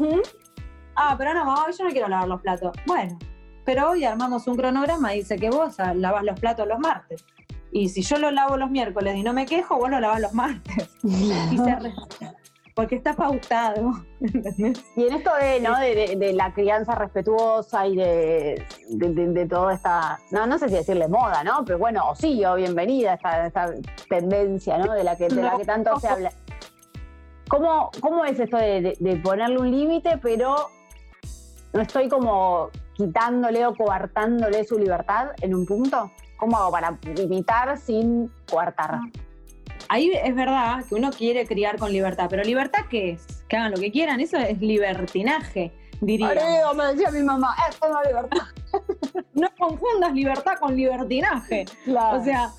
Ah, 0.94 1.14
pero 1.16 1.32
no, 1.32 1.44
mamá, 1.44 1.66
yo 1.76 1.84
no 1.84 1.90
quiero 1.90 2.08
lavar 2.08 2.28
los 2.28 2.40
platos. 2.42 2.72
Bueno, 2.84 3.18
pero 3.64 3.90
hoy 3.90 4.04
armamos 4.04 4.46
un 4.46 4.56
cronograma 4.56 5.14
y 5.14 5.18
dice 5.18 5.36
que 5.36 5.48
vos 5.48 5.76
lavas 5.94 6.24
los 6.24 6.38
platos 6.38 6.66
los 6.66 6.78
martes. 6.78 7.24
Y 7.72 7.88
si 7.88 8.02
yo 8.02 8.18
lo 8.18 8.30
lavo 8.30 8.56
los 8.56 8.70
miércoles 8.70 9.16
y 9.16 9.22
no 9.22 9.32
me 9.32 9.46
quejo, 9.46 9.76
vos 9.76 9.90
lo 9.90 9.98
lavas 9.98 10.20
los 10.20 10.34
martes. 10.34 10.90
porque 12.74 12.96
está 12.96 13.14
pautado. 13.14 13.92
Y 14.96 15.06
en 15.06 15.14
esto 15.14 15.30
de, 15.40 15.60
¿no? 15.60 15.78
de, 15.78 16.32
la 16.32 16.52
crianza 16.54 16.94
respetuosa 16.94 17.86
y 17.86 17.96
de, 17.96 18.64
de, 18.88 19.46
toda 19.46 19.74
esta, 19.74 20.20
no, 20.30 20.46
no 20.46 20.58
sé 20.58 20.68
si 20.68 20.74
decirle 20.74 21.08
moda, 21.08 21.42
¿no? 21.42 21.64
Pero 21.64 21.78
bueno, 21.78 22.10
o 22.10 22.14
sí, 22.14 22.44
o 22.44 22.54
bienvenida 22.54 23.14
esta, 23.14 23.46
esta 23.46 23.74
tendencia, 24.08 24.78
¿no? 24.78 24.92
De 24.92 25.02
la 25.02 25.16
que, 25.16 25.28
de 25.28 25.42
la 25.42 25.56
que 25.56 25.64
tanto 25.64 25.98
se 25.98 26.08
habla. 26.08 26.32
¿Cómo, 27.48 27.90
¿Cómo 28.00 28.24
es 28.24 28.38
esto 28.38 28.56
de, 28.56 29.20
ponerle 29.22 29.58
un 29.58 29.70
límite, 29.70 30.18
pero 30.22 30.68
no 31.72 31.80
estoy 31.80 32.08
como 32.08 32.70
quitándole 32.94 33.66
o 33.66 33.74
coartándole 33.74 34.64
su 34.64 34.78
libertad 34.78 35.30
en 35.40 35.54
un 35.54 35.66
punto? 35.66 36.10
¿Cómo 36.42 36.56
hago 36.56 36.72
para 36.72 36.98
limitar 37.14 37.78
sin 37.78 38.28
coartar? 38.50 38.98
Ahí 39.88 40.10
es 40.12 40.34
verdad 40.34 40.84
que 40.88 40.96
uno 40.96 41.12
quiere 41.12 41.46
criar 41.46 41.78
con 41.78 41.92
libertad, 41.92 42.26
pero 42.28 42.42
¿libertad 42.42 42.80
qué 42.90 43.12
es? 43.12 43.44
Que 43.48 43.56
hagan 43.56 43.70
lo 43.70 43.76
que 43.76 43.92
quieran, 43.92 44.18
eso 44.18 44.38
es 44.38 44.60
libertinaje, 44.60 45.72
diría. 46.00 46.34
me 46.74 46.84
decía 46.86 47.12
mi 47.12 47.22
mamá, 47.22 47.54
esto 47.70 47.88
no 47.88 48.02
es 48.02 48.08
libertad. 48.08 48.40
no 49.34 49.48
confundas 49.56 50.12
libertad 50.14 50.54
con 50.58 50.74
libertinaje. 50.74 51.64
O 51.86 52.24
sea, 52.24 52.50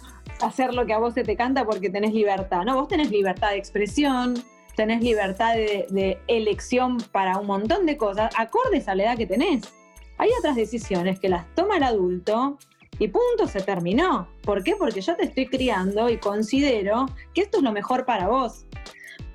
hacer 0.42 0.74
lo 0.74 0.86
que 0.86 0.94
a 0.94 1.00
vos 1.00 1.14
se 1.14 1.26
te 1.26 1.36
canta 1.36 1.66
porque 1.66 1.90
tenés 1.90 2.14
libertad. 2.14 2.64
No, 2.64 2.76
vos 2.76 2.88
tenés 2.88 3.12
libertad 3.12 3.50
de 3.50 3.58
expresión, 3.58 4.42
tenés 4.78 5.04
libertad 5.04 5.56
de, 5.56 5.88
de 5.90 6.22
elección 6.28 7.00
para 7.12 7.38
un 7.38 7.48
montón 7.48 7.86
de 7.86 7.98
cosas, 7.98 8.34
acordes 8.38 8.88
a 8.88 8.96
la 8.96 9.04
edad 9.04 9.18
que 9.18 9.26
tenés. 9.28 9.74
Hay 10.18 10.30
otras 10.40 10.56
decisiones 10.56 11.20
que 11.20 11.28
las 11.28 11.54
toma 11.54 11.76
el 11.76 11.84
adulto 11.84 12.58
y 13.00 13.08
punto, 13.08 13.48
se 13.48 13.62
terminó. 13.62 14.28
¿Por 14.44 14.64
qué? 14.64 14.76
Porque 14.76 15.02
yo 15.02 15.16
te 15.16 15.26
estoy 15.26 15.48
criando 15.48 16.10
y 16.10 16.18
considero 16.18 17.08
que 17.34 17.42
esto 17.42 17.58
es 17.58 17.64
lo 17.64 17.72
mejor 17.72 18.06
para 18.06 18.28
vos. 18.28 18.66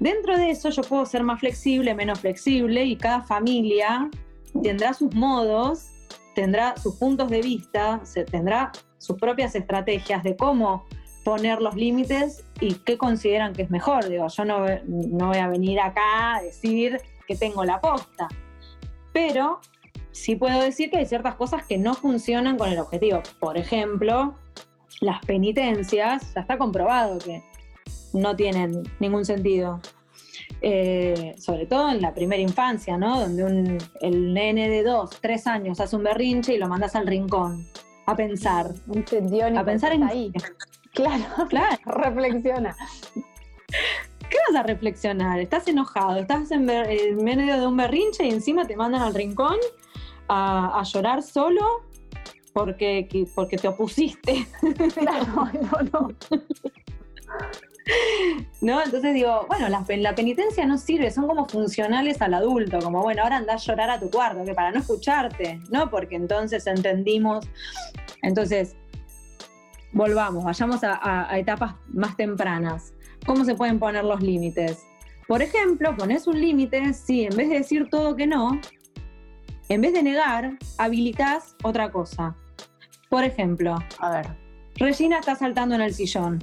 Dentro 0.00 0.36
de 0.36 0.50
eso 0.50 0.70
yo 0.70 0.82
puedo 0.82 1.04
ser 1.06 1.24
más 1.24 1.40
flexible, 1.40 1.94
menos 1.94 2.20
flexible 2.20 2.84
y 2.84 2.96
cada 2.96 3.22
familia 3.22 4.08
tendrá 4.62 4.94
sus 4.94 5.12
modos, 5.14 5.88
tendrá 6.34 6.76
sus 6.76 6.96
puntos 6.96 7.28
de 7.30 7.42
vista, 7.42 8.00
se 8.04 8.24
tendrá 8.24 8.70
sus 8.98 9.16
propias 9.16 9.54
estrategias 9.54 10.22
de 10.22 10.36
cómo 10.36 10.86
poner 11.24 11.60
los 11.60 11.74
límites 11.74 12.44
y 12.60 12.74
qué 12.74 12.96
consideran 12.96 13.52
que 13.52 13.62
es 13.62 13.70
mejor. 13.70 14.08
Digo, 14.08 14.28
yo 14.28 14.44
no, 14.44 14.64
no 14.86 15.26
voy 15.28 15.38
a 15.38 15.48
venir 15.48 15.80
acá 15.80 16.36
a 16.36 16.42
decir 16.42 17.00
que 17.26 17.36
tengo 17.36 17.64
la 17.64 17.80
posta, 17.80 18.28
pero 19.12 19.60
sí 20.12 20.36
puedo 20.36 20.60
decir 20.62 20.90
que 20.90 20.98
hay 20.98 21.06
ciertas 21.06 21.34
cosas 21.34 21.64
que 21.66 21.78
no 21.78 21.94
funcionan 21.94 22.56
con 22.56 22.68
el 22.70 22.78
objetivo. 22.78 23.22
Por 23.40 23.56
ejemplo, 23.56 24.34
las 25.00 25.24
penitencias, 25.24 26.34
ya 26.34 26.40
está 26.40 26.58
comprobado 26.58 27.18
que 27.18 27.42
no 28.12 28.36
tienen 28.36 28.82
ningún 29.00 29.24
sentido. 29.24 29.80
Eh, 30.60 31.36
sobre 31.38 31.66
todo 31.66 31.90
en 31.90 32.02
la 32.02 32.14
primera 32.14 32.42
infancia, 32.42 32.96
¿no? 32.96 33.20
Donde 33.20 33.78
el 34.00 34.34
nene 34.34 34.68
de 34.68 34.82
dos, 34.82 35.10
tres 35.20 35.46
años 35.46 35.78
hace 35.78 35.94
un 35.94 36.02
berrinche 36.02 36.54
y 36.54 36.58
lo 36.58 36.68
mandas 36.68 36.96
al 36.96 37.06
rincón 37.06 37.66
a 38.06 38.16
pensar. 38.16 38.72
a 39.56 39.64
pensar 39.64 39.92
en 39.92 40.02
ahí. 40.02 40.32
Claro, 40.94 41.24
claro. 41.48 41.76
Reflexiona. 41.84 42.74
¿Qué 44.30 44.36
vas 44.48 44.56
a 44.56 44.62
reflexionar? 44.62 45.40
Estás 45.40 45.68
enojado, 45.68 46.16
estás 46.16 46.50
en, 46.50 46.64
medio 46.64 47.60
de 47.60 47.66
un 47.66 47.76
berrinche 47.76 48.26
y 48.26 48.30
encima 48.30 48.66
te 48.66 48.76
mandan 48.76 49.02
al 49.02 49.14
rincón 49.14 49.56
a, 50.28 50.78
a 50.78 50.82
llorar 50.85 51.23
solo 51.23 51.88
porque, 52.52 53.08
porque 53.35 53.56
te 53.56 53.68
opusiste. 53.68 54.47
Claro, 54.94 55.26
no, 55.62 55.82
no. 55.92 56.14
¿No? 58.61 58.82
Entonces 58.82 59.14
digo, 59.14 59.47
bueno, 59.49 59.68
la, 59.68 59.85
la, 59.88 60.14
penitencia 60.14 60.66
no 60.66 60.76
sirve, 60.76 61.11
son 61.11 61.26
como 61.26 61.49
funcionales 61.49 62.20
al 62.20 62.35
adulto, 62.35 62.80
como 62.80 63.02
bueno, 63.02 63.23
ahora 63.23 63.37
andás 63.37 63.62
a 63.62 63.73
llorar 63.73 63.90
a 63.90 64.00
tu 64.00 64.11
cuarto, 64.11 64.44
que 64.44 64.54
para 64.54 64.73
no 64.73 64.80
escucharte, 64.80 65.61
¿no? 65.70 65.88
Porque 65.88 66.16
entonces 66.16 66.66
entendimos. 66.66 67.47
Entonces, 68.23 68.76
volvamos, 69.92 70.44
vayamos 70.44 70.82
a, 70.82 71.30
a 71.32 71.38
etapas 71.38 71.76
más 71.87 72.16
tempranas. 72.16 72.92
¿Cómo 73.25 73.44
se 73.44 73.54
pueden 73.54 73.78
poner 73.78 74.04
los 74.04 74.20
límites? 74.20 74.85
Por 75.28 75.42
ejemplo, 75.42 75.94
pones 75.97 76.26
un 76.26 76.40
límite 76.40 76.92
si 76.92 77.25
en 77.25 77.37
vez 77.37 77.49
de 77.50 77.58
decir 77.58 77.88
todo 77.90 78.16
que 78.16 78.26
no, 78.26 78.58
en 79.68 79.80
vez 79.80 79.92
de 79.92 80.02
negar, 80.02 80.58
habilitas 80.78 81.56
otra 81.62 81.90
cosa. 81.90 82.34
Por 83.08 83.25
ejemplo, 83.25 83.78
a 83.98 84.10
ver, 84.10 84.26
Regina 84.76 85.18
está 85.18 85.34
saltando 85.34 85.75
en 85.75 85.82
el 85.82 85.94
sillón. 85.94 86.42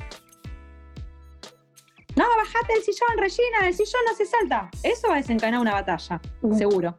No, 2.16 2.24
bajate 2.38 2.74
del 2.74 2.84
sillón, 2.84 3.18
Regina, 3.18 3.68
el 3.68 3.74
sillón 3.74 4.02
no 4.08 4.16
se 4.16 4.26
salta. 4.26 4.70
Eso 4.84 5.10
va 5.10 5.16
a 5.16 5.18
desencadenar 5.18 5.60
una 5.60 5.74
batalla, 5.74 6.22
seguro. 6.58 6.98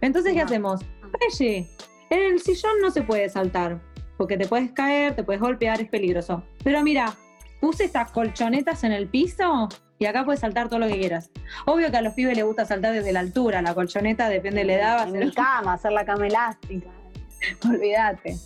Entonces, 0.00 0.32
¿qué 0.34 0.42
hacemos? 0.42 0.80
Regi, 1.20 1.66
en 2.10 2.32
el 2.32 2.40
sillón 2.40 2.80
no 2.80 2.90
se 2.90 3.02
puede 3.02 3.28
saltar, 3.28 3.80
porque 4.16 4.36
te 4.36 4.46
puedes 4.46 4.72
caer, 4.72 5.16
te 5.16 5.24
puedes 5.24 5.40
golpear, 5.40 5.80
es 5.80 5.88
peligroso. 5.88 6.42
Pero 6.62 6.82
mira, 6.82 7.14
puse 7.60 7.84
estas 7.84 8.10
colchonetas 8.10 8.84
en 8.84 8.92
el 8.92 9.08
piso 9.08 9.68
y 10.00 10.06
acá 10.06 10.24
puedes 10.24 10.40
saltar 10.40 10.70
todo 10.70 10.78
lo 10.80 10.88
que 10.88 10.98
quieras. 10.98 11.30
Obvio 11.66 11.90
que 11.90 11.98
a 11.98 12.00
los 12.00 12.14
pibes 12.14 12.34
les 12.34 12.44
gusta 12.44 12.64
saltar 12.64 12.94
desde 12.94 13.12
la 13.12 13.20
altura, 13.20 13.60
la 13.60 13.74
colchoneta 13.74 14.30
depende 14.30 14.60
de 14.60 14.64
la 14.64 14.72
edad. 14.72 15.08
En 15.08 15.26
mi 15.26 15.30
cama, 15.30 15.74
hacer 15.74 15.92
la 15.92 16.06
cama 16.06 16.26
elástica. 16.26 16.88
Olvídate. 17.68 18.36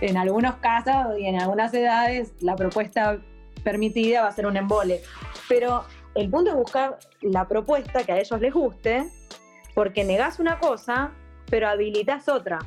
En 0.00 0.16
algunos 0.16 0.56
casos 0.56 1.16
y 1.16 1.26
en 1.26 1.40
algunas 1.40 1.72
edades 1.72 2.32
la 2.40 2.56
propuesta 2.56 3.20
permitida 3.62 4.22
va 4.22 4.28
a 4.28 4.32
ser 4.32 4.46
un 4.46 4.56
embole. 4.56 5.02
Pero 5.48 5.84
el 6.16 6.28
punto 6.28 6.50
es 6.50 6.56
buscar 6.56 6.98
la 7.22 7.46
propuesta 7.46 8.02
que 8.02 8.10
a 8.10 8.18
ellos 8.18 8.40
les 8.40 8.52
guste, 8.52 9.08
porque 9.72 10.02
negás 10.02 10.40
una 10.40 10.58
cosa, 10.58 11.12
pero 11.48 11.68
habilitas 11.68 12.28
otra. 12.28 12.58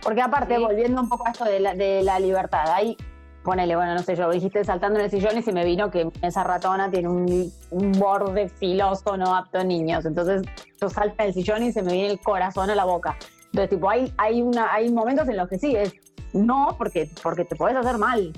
Porque 0.00 0.22
aparte, 0.22 0.58
volviendo 0.58 1.00
un 1.00 1.08
poco 1.08 1.26
a 1.26 1.32
esto 1.32 1.44
de 1.44 1.58
la, 1.58 1.74
de 1.74 2.04
la 2.04 2.20
libertad, 2.20 2.72
hay, 2.72 2.96
ponele, 3.42 3.76
bueno, 3.76 3.94
no 3.94 4.02
sé, 4.02 4.16
yo 4.16 4.30
dijiste 4.30 4.64
saltando 4.64 4.98
en 4.98 5.06
el 5.06 5.10
sillón 5.10 5.38
y 5.38 5.42
se 5.42 5.52
me 5.52 5.64
vino 5.64 5.90
que 5.90 6.10
esa 6.22 6.44
ratona 6.44 6.90
tiene 6.90 7.08
un, 7.08 7.52
borde 7.98 8.48
filoso 8.48 9.16
no 9.16 9.34
apto 9.34 9.58
a 9.58 9.64
niños. 9.64 10.04
Entonces 10.04 10.42
yo 10.80 10.88
salto 10.88 11.14
en 11.18 11.28
el 11.28 11.34
sillón 11.34 11.62
y 11.62 11.72
se 11.72 11.82
me 11.82 11.92
viene 11.92 12.10
el 12.12 12.20
corazón 12.20 12.70
a 12.70 12.74
la 12.74 12.84
boca. 12.84 13.16
Entonces, 13.46 13.70
tipo, 13.70 13.90
hay, 13.90 14.12
hay, 14.16 14.42
una, 14.42 14.72
hay 14.72 14.90
momentos 14.92 15.28
en 15.28 15.36
los 15.36 15.48
que 15.48 15.58
sí, 15.58 15.74
es 15.74 15.92
no, 16.32 16.76
porque, 16.78 17.10
porque 17.22 17.44
te 17.44 17.56
puedes 17.56 17.76
hacer 17.76 17.98
mal 17.98 18.32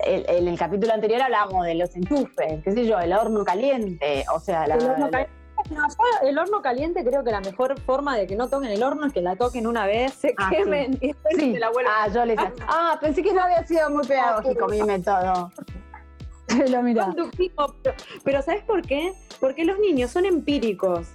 en 0.00 0.48
el, 0.48 0.58
capítulo 0.58 0.92
anterior 0.92 1.22
hablábamos 1.22 1.64
de 1.66 1.74
los 1.74 1.94
enchufes, 1.94 2.62
qué 2.62 2.72
sé 2.72 2.86
yo, 2.86 2.98
el 2.98 3.12
horno 3.12 3.44
caliente, 3.44 4.24
o 4.34 4.40
sea, 4.40 4.64
el, 4.64 4.72
horno 4.72 5.10
caliente, 5.10 5.32
creo 7.04 7.24
que 7.24 7.30
la 7.30 7.40
mejor 7.40 7.80
forma 7.80 8.16
de 8.16 8.26
que 8.26 8.36
no 8.36 8.48
toquen 8.48 8.70
el 8.70 8.82
horno 8.82 9.06
es 9.06 9.12
que 9.12 9.22
la 9.22 9.36
toquen 9.36 9.66
una 9.66 9.86
vez, 9.86 10.12
se 10.14 10.34
ah, 10.36 10.50
quemen 10.50 10.98
y 11.00 11.08
después 11.08 11.36
se 11.36 11.58
la 11.58 11.70
vuelvan. 11.70 11.94
Ah, 11.96 12.08
yo 12.08 12.24
les 12.24 12.38
Ah, 12.68 12.98
pensé 13.00 13.22
que 13.22 13.32
no 13.32 13.42
había 13.42 13.66
sido 13.66 13.88
muy 13.90 14.06
pedagógico 14.06 14.68
mi 14.68 14.82
método. 14.82 15.50
Lo 16.68 16.82
Pero, 16.82 17.76
pero 18.22 18.42
¿sabes 18.42 18.62
por 18.64 18.82
qué? 18.82 19.14
Porque 19.40 19.64
los 19.64 19.78
niños 19.78 20.10
son 20.10 20.26
empíricos 20.26 21.08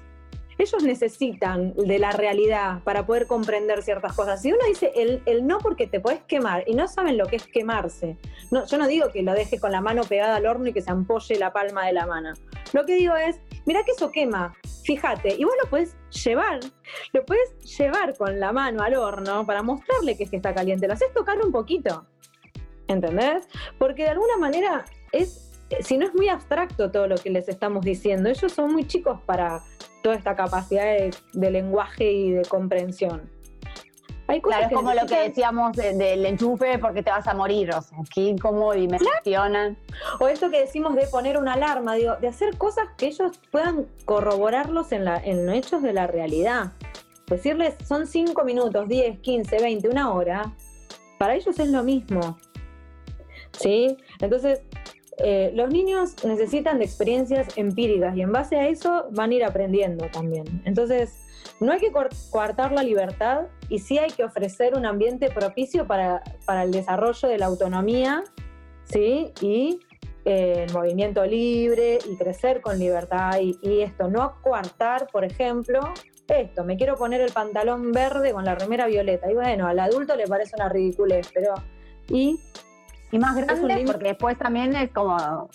ellos 0.60 0.84
necesitan 0.84 1.74
de 1.74 2.00
la 2.00 2.12
realidad 2.12 2.84
para 2.84 3.06
poder 3.06 3.27
comprender 3.27 3.82
ciertas 3.82 4.13
cosas. 4.13 4.41
Si 4.41 4.51
uno 4.51 4.60
dice 4.68 4.91
el, 4.96 5.48
no 5.48 5.60
porque 5.60 5.88
te 5.88 6.01
puedes 6.01 6.22
quemar 6.24 6.65
y 6.68 6.75
no 6.75 6.88
saben 6.89 7.18
lo 7.18 7.27
que 7.27 7.38
es 7.38 7.48
quemarse, 7.48 8.18
no, 8.51 8.65
yo 8.65 8.77
no 8.77 8.88
digo 8.88 9.10
que 9.10 9.24
lo 9.24 9.34
deje 9.34 9.58
con 9.58 9.72
la 9.72 9.79
mano 9.79 10.03
pegada 10.03 10.36
al 10.36 10.46
horno 10.46 10.68
y 10.68 10.74
que 10.74 10.82
se 10.82 10.91
ampolle 10.91 11.39
la 11.39 11.53
palma 11.53 11.86
de 11.86 11.94
la 11.94 12.06
mano. 12.06 12.34
Lo 12.74 12.86
que 12.86 12.96
digo 12.96 13.15
es, 13.15 13.39
mira 13.70 13.84
que 13.84 13.92
eso 13.92 14.10
quema, 14.10 14.56
fíjate, 14.84 15.36
y 15.36 15.44
vos 15.44 15.54
lo 15.64 15.70
puedes 15.70 15.96
llevar, 16.26 16.60
lo 17.14 17.24
puedes 17.24 17.78
llevar 17.78 18.18
con 18.18 18.40
la 18.40 18.52
mano 18.52 18.82
al 18.82 18.96
horno 18.96 19.46
para 19.46 19.62
mostrarle 19.62 20.18
que 20.18 20.24
es 20.24 20.32
que 20.32 20.38
está 20.38 20.56
caliente, 20.56 20.88
lo 20.88 20.94
haces 20.94 21.14
tocar 21.14 21.38
un 21.40 21.52
poquito, 21.52 22.04
¿entendés? 22.88 23.48
Porque 23.78 24.06
de 24.06 24.10
alguna 24.10 24.38
manera 24.38 24.86
es 25.12 25.46
si 25.82 26.00
no 26.00 26.08
es 26.08 26.16
muy 26.16 26.30
abstracto 26.30 26.90
todo 26.90 27.06
lo 27.06 27.16
que 27.16 27.30
les 27.30 27.48
estamos 27.48 27.86
diciendo, 27.86 28.28
ellos 28.28 28.52
son 28.52 28.74
muy 28.74 28.88
chicos 28.88 29.22
para 29.28 29.62
toda 30.02 30.16
esta 30.16 30.36
capacidad 30.36 31.12
de, 31.34 31.52
lenguaje 31.52 32.12
y 32.12 32.32
de 32.32 32.42
comprensión. 32.42 33.30
Hay 34.30 34.42
cosas 34.42 34.60
claro, 34.60 34.76
es 34.76 34.78
como 34.78 34.94
lo 34.94 35.08
que 35.08 35.30
decíamos 35.30 35.76
del 35.76 36.26
enchufe 36.26 36.78
porque 36.78 37.02
te 37.02 37.10
vas 37.10 37.28
a 37.28 37.34
morir, 37.34 37.72
o 37.74 37.82
sea, 37.82 37.98
aquí 38.00 38.36
cómo 38.40 38.74
dimensionan. 38.74 39.76
O 40.20 40.28
esto 40.28 40.52
que 40.52 40.60
decimos 40.60 40.96
de 40.96 41.08
poner 41.08 41.38
una 41.38 41.54
alarma, 41.54 41.96
digo, 41.96 42.16
de 42.18 42.28
hacer 42.28 42.56
cosas 42.58 42.90
que 42.96 43.08
ellos 43.08 43.40
puedan 43.52 43.88
corroborarlos 44.06 44.92
en, 44.92 45.06
la, 45.06 45.18
en 45.18 45.48
los 45.48 45.56
hechos 45.56 45.82
de 45.82 45.94
la 45.94 46.06
realidad. 46.06 46.74
Decirles, 47.26 47.76
son 47.88 48.06
5 48.06 48.44
minutos, 48.44 48.88
10, 48.88 49.20
15, 49.20 49.60
20, 49.60 49.90
una 49.90 50.14
hora, 50.14 50.54
para 51.18 51.36
ellos 51.36 51.58
es 51.58 51.70
lo 51.70 51.84
mismo. 51.84 52.38
¿Sí? 53.52 53.98
Entonces, 54.20 54.62
eh, 55.18 55.52
los 55.54 55.70
niños 55.70 56.24
necesitan 56.24 56.80
de 56.80 56.86
experiencias 56.86 57.58
empíricas 57.58 58.16
y 58.16 58.22
en 58.22 58.32
base 58.32 58.56
a 58.56 58.68
eso 58.68 59.08
van 59.12 59.32
a 59.32 59.34
ir 59.34 59.44
aprendiendo 59.44 60.06
también. 60.12 60.62
Entonces, 60.66 61.29
no 61.60 61.72
hay 61.72 61.80
que 61.80 61.92
coartar 62.32 62.72
la 62.72 62.84
libertad 62.84 63.48
y 63.68 63.80
sí 63.80 63.98
hay 63.98 64.12
que 64.12 64.24
ofrecer 64.24 64.75
un 64.75 64.86
ambiente 64.86 65.30
propicio 65.30 65.86
para, 65.88 66.22
el 66.63 66.72
desarrollo 66.72 67.28
de 67.28 67.38
la 67.38 67.48
autonomía 67.48 68.24
¿sí? 68.86 69.34
y 69.42 69.80
eh, 70.25 70.66
el 70.68 70.74
movimiento 70.74 71.25
libre 71.25 72.00
y 72.10 72.18
crecer 72.18 72.62
con 72.62 72.80
libertad 72.80 73.39
y, 73.42 73.58
y, 73.62 73.82
esto, 73.82 74.10
no 74.10 74.42
coartar, 74.42 75.08
por 75.12 75.24
ejemplo, 75.24 75.80
esto, 76.28 76.63
me 76.63 76.78
quiero 76.78 76.96
poner 76.96 77.22
el 77.22 77.32
pantalón 77.32 77.92
verde 77.92 78.34
con 78.34 78.46
la 78.46 78.56
remera 78.56 78.88
violeta. 78.88 79.32
Y 79.32 79.34
bueno, 79.34 79.68
al 79.68 79.80
adulto 79.80 80.16
le 80.16 80.28
parece 80.28 80.56
una 80.56 80.70
ridiculez, 80.70 81.30
pero... 81.34 81.56
Y 82.08 82.39
y 83.12 83.18
más 83.18 83.36
grande, 83.36 83.84
porque 83.86 84.10
después 84.10 84.38
también 84.38 84.75
es 84.75 84.92
como 84.92 85.50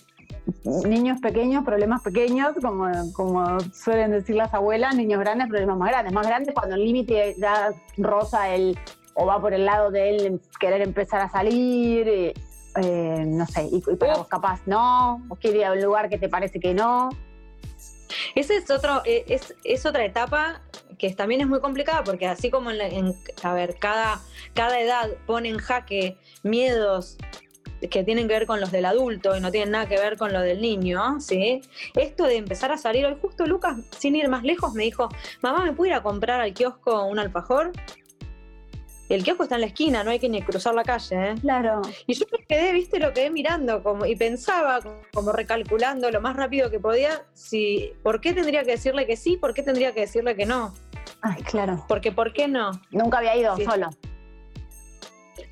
niños 0.65 1.21
pequeños, 1.21 1.65
problemas 1.65 2.03
pequeños, 2.03 2.55
como, 2.61 2.91
como 3.13 3.61
suelen 3.73 4.11
decir 4.11 4.37
las 4.37 4.53
abuelas, 4.53 4.95
niños 4.95 5.21
grandes, 5.21 5.49
problemas 5.49 5.79
más 5.79 5.91
grandes. 5.91 6.13
Más 6.13 6.27
grandes 6.27 6.55
cuando 6.55 6.77
el 6.77 6.85
límite 6.85 7.35
ya 7.39 7.73
roza 7.97 8.55
el, 8.55 8.79
o 9.15 9.27
va 9.27 9.41
por 9.41 9.55
el 9.55 9.65
lado 9.65 9.91
de 9.91 10.11
él 10.11 10.41
querer 10.61 10.83
empezar 10.83 11.21
a 11.21 11.29
salir, 11.29 12.09
eh, 12.09 12.35
no 13.27 13.47
sé, 13.47 13.69
y, 13.71 13.81
para 13.97 14.17
vos 14.17 14.29
capaz 14.29 14.61
no, 14.67 15.25
o 15.29 15.37
quiere 15.37 15.59
ir 15.59 15.65
a 15.65 15.73
un 15.73 15.81
lugar 15.81 16.09
que 16.09 16.19
te 16.19 16.29
parece 16.29 16.61
que 16.61 16.75
no. 16.75 17.11
Esa 18.35 18.55
es, 18.55 18.71
otro, 18.71 19.03
eh, 19.05 19.25
es, 19.29 19.55
es 19.65 19.87
otra 19.87 20.05
etapa 20.05 20.61
que 20.99 21.13
también 21.13 21.41
es 21.41 21.49
muy 21.49 21.61
complicada 21.61 22.05
porque 22.05 22.27
así 22.27 22.51
como 22.51 22.71
en, 22.71 23.15
a 23.43 23.55
ver, 23.55 23.77
cada, 23.79 24.21
cada 24.55 24.81
edad 24.81 25.11
pone 25.27 25.49
en 25.49 25.59
jaque 25.59 26.17
miedos 26.43 27.17
que 27.91 28.05
tienen 28.05 28.29
que 28.29 28.35
ver 28.35 28.47
con 28.47 28.61
los 28.61 28.71
del 28.73 28.85
adulto 28.85 29.37
y 29.37 29.41
no 29.41 29.51
tienen 29.51 29.73
nada 29.73 29.87
que 29.87 29.99
ver 29.99 30.17
con 30.17 30.33
lo 30.33 30.41
del 30.41 30.61
niño, 30.61 31.21
¿sí? 31.21 31.63
Esto 31.95 32.25
de 32.25 32.37
empezar 32.37 32.73
a 32.73 32.79
salir, 32.79 33.07
hoy 33.07 33.17
justo 33.21 33.47
Lucas, 33.47 33.79
sin 33.99 34.17
ir 34.17 34.29
más 34.29 34.43
lejos, 34.43 34.75
me 34.75 34.85
dijo, 34.85 35.09
mamá, 35.43 35.65
¿me 35.65 35.73
puedo 35.73 35.91
ir 35.91 35.95
a 35.95 36.03
comprar 36.03 36.41
al 36.41 36.53
kiosco 36.53 37.05
un 37.05 37.19
alfajor? 37.19 37.73
el 39.09 39.23
kiosco 39.23 39.45
está 39.45 39.57
en 39.57 39.63
la 39.63 39.67
esquina, 39.69 40.03
no 40.03 40.11
hay 40.11 40.19
que 40.19 40.29
ni 40.29 40.43
cruzar 40.43 40.75
la 40.75 40.83
calle. 40.83 41.31
¿eh? 41.31 41.35
Claro. 41.41 41.83
Y 42.07 42.15
yo 42.15 42.25
me 42.33 42.45
quedé, 42.47 42.73
viste, 42.73 42.99
lo 42.99 43.13
quedé 43.13 43.31
mirando 43.31 43.83
como, 43.83 44.07
y 44.07 44.17
pensaba, 44.17 44.81
como 45.13 45.33
recalculando 45.33 46.11
lo 46.11 46.21
más 46.21 46.37
rápido 46.37 46.71
que 46.71 46.81
podía, 46.81 47.25
si, 47.35 47.93
¿por 48.03 48.21
qué 48.21 48.33
tendría 48.33 48.65
que 48.65 48.73
decirle 48.73 49.07
que 49.07 49.17
sí? 49.17 49.37
¿Por 49.37 49.55
qué 49.55 49.63
tendría 49.63 49.93
que 49.93 50.01
decirle 50.01 50.35
que 50.35 50.47
no? 50.47 50.75
Ay, 51.21 51.43
claro. 51.43 51.85
Porque, 51.89 52.13
¿por 52.13 52.33
qué 52.33 52.49
no? 52.49 52.71
Nunca 52.91 53.19
había 53.19 53.37
ido 53.37 53.57
solo. 53.59 53.91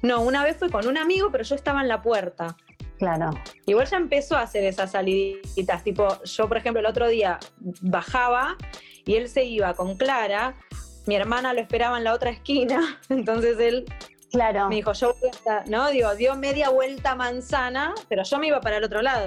No, 0.02 0.21
una 0.21 0.42
vez 0.44 0.56
fue 0.56 0.71
con 0.71 0.87
un 0.87 0.99
amigo, 0.99 1.30
pero 1.30 1.44
yo 1.44 1.54
estaba 1.54 1.80
en 1.80 1.88
la 1.88 2.02
puerta. 2.02 2.56
Claro. 2.99 3.30
Igual 3.66 3.87
ya 3.87 3.97
empezó 3.97 4.37
a 4.37 4.42
hacer 4.42 4.64
esas 4.64 4.92
saliditas. 4.92 5.82
Tipo, 5.82 6.23
yo, 6.23 6.49
por 6.49 6.56
ejemplo, 6.56 6.80
el 6.80 6.87
otro 6.87 7.09
día 7.09 7.38
bajaba 7.80 8.56
y 9.04 9.16
él 9.16 9.28
se 9.28 9.44
iba 9.44 9.75
con 9.75 9.97
Clara. 9.97 10.54
Mi 11.06 11.16
hermana 11.16 11.52
lo 11.52 11.61
esperaba 11.61 11.99
en 11.99 12.04
la 12.04 12.14
otra 12.14 12.30
esquina. 12.30 13.00
Entonces 13.09 13.59
él 13.59 13.87
claro. 14.30 14.68
me 14.68 14.76
dijo, 14.76 14.92
yo 14.92 15.16
voy 15.21 15.30
a 15.49 15.64
¿no? 15.66 15.90
Digo, 15.90 16.14
dio 16.14 16.37
media 16.37 16.71
vuelta 16.71 17.14
manzana, 17.14 17.94
pero 18.09 18.23
yo 18.23 18.38
me 18.38 18.49
iba 18.49 18.61
para 18.61 18.76
el 18.76 18.85
otro 18.85 19.02
lado. 19.02 19.26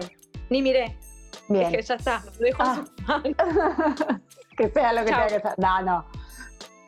Ni 0.49 0.61
miré. 0.61 0.97
Bien. 1.49 1.69
Dije, 1.69 1.81
ya 1.83 1.95
está, 1.95 2.23
lo 2.39 2.45
dejo 2.45 2.63
en 2.63 2.75
sus 2.75 2.91
Ah. 3.07 3.21
que 4.57 4.69
sea 4.69 4.93
lo 4.93 5.03
que 5.03 5.11
Chao. 5.11 5.27
tenga 5.27 5.41
que 5.41 5.47
ser. 5.49 5.59
No, 5.59 5.81
no. 5.81 6.05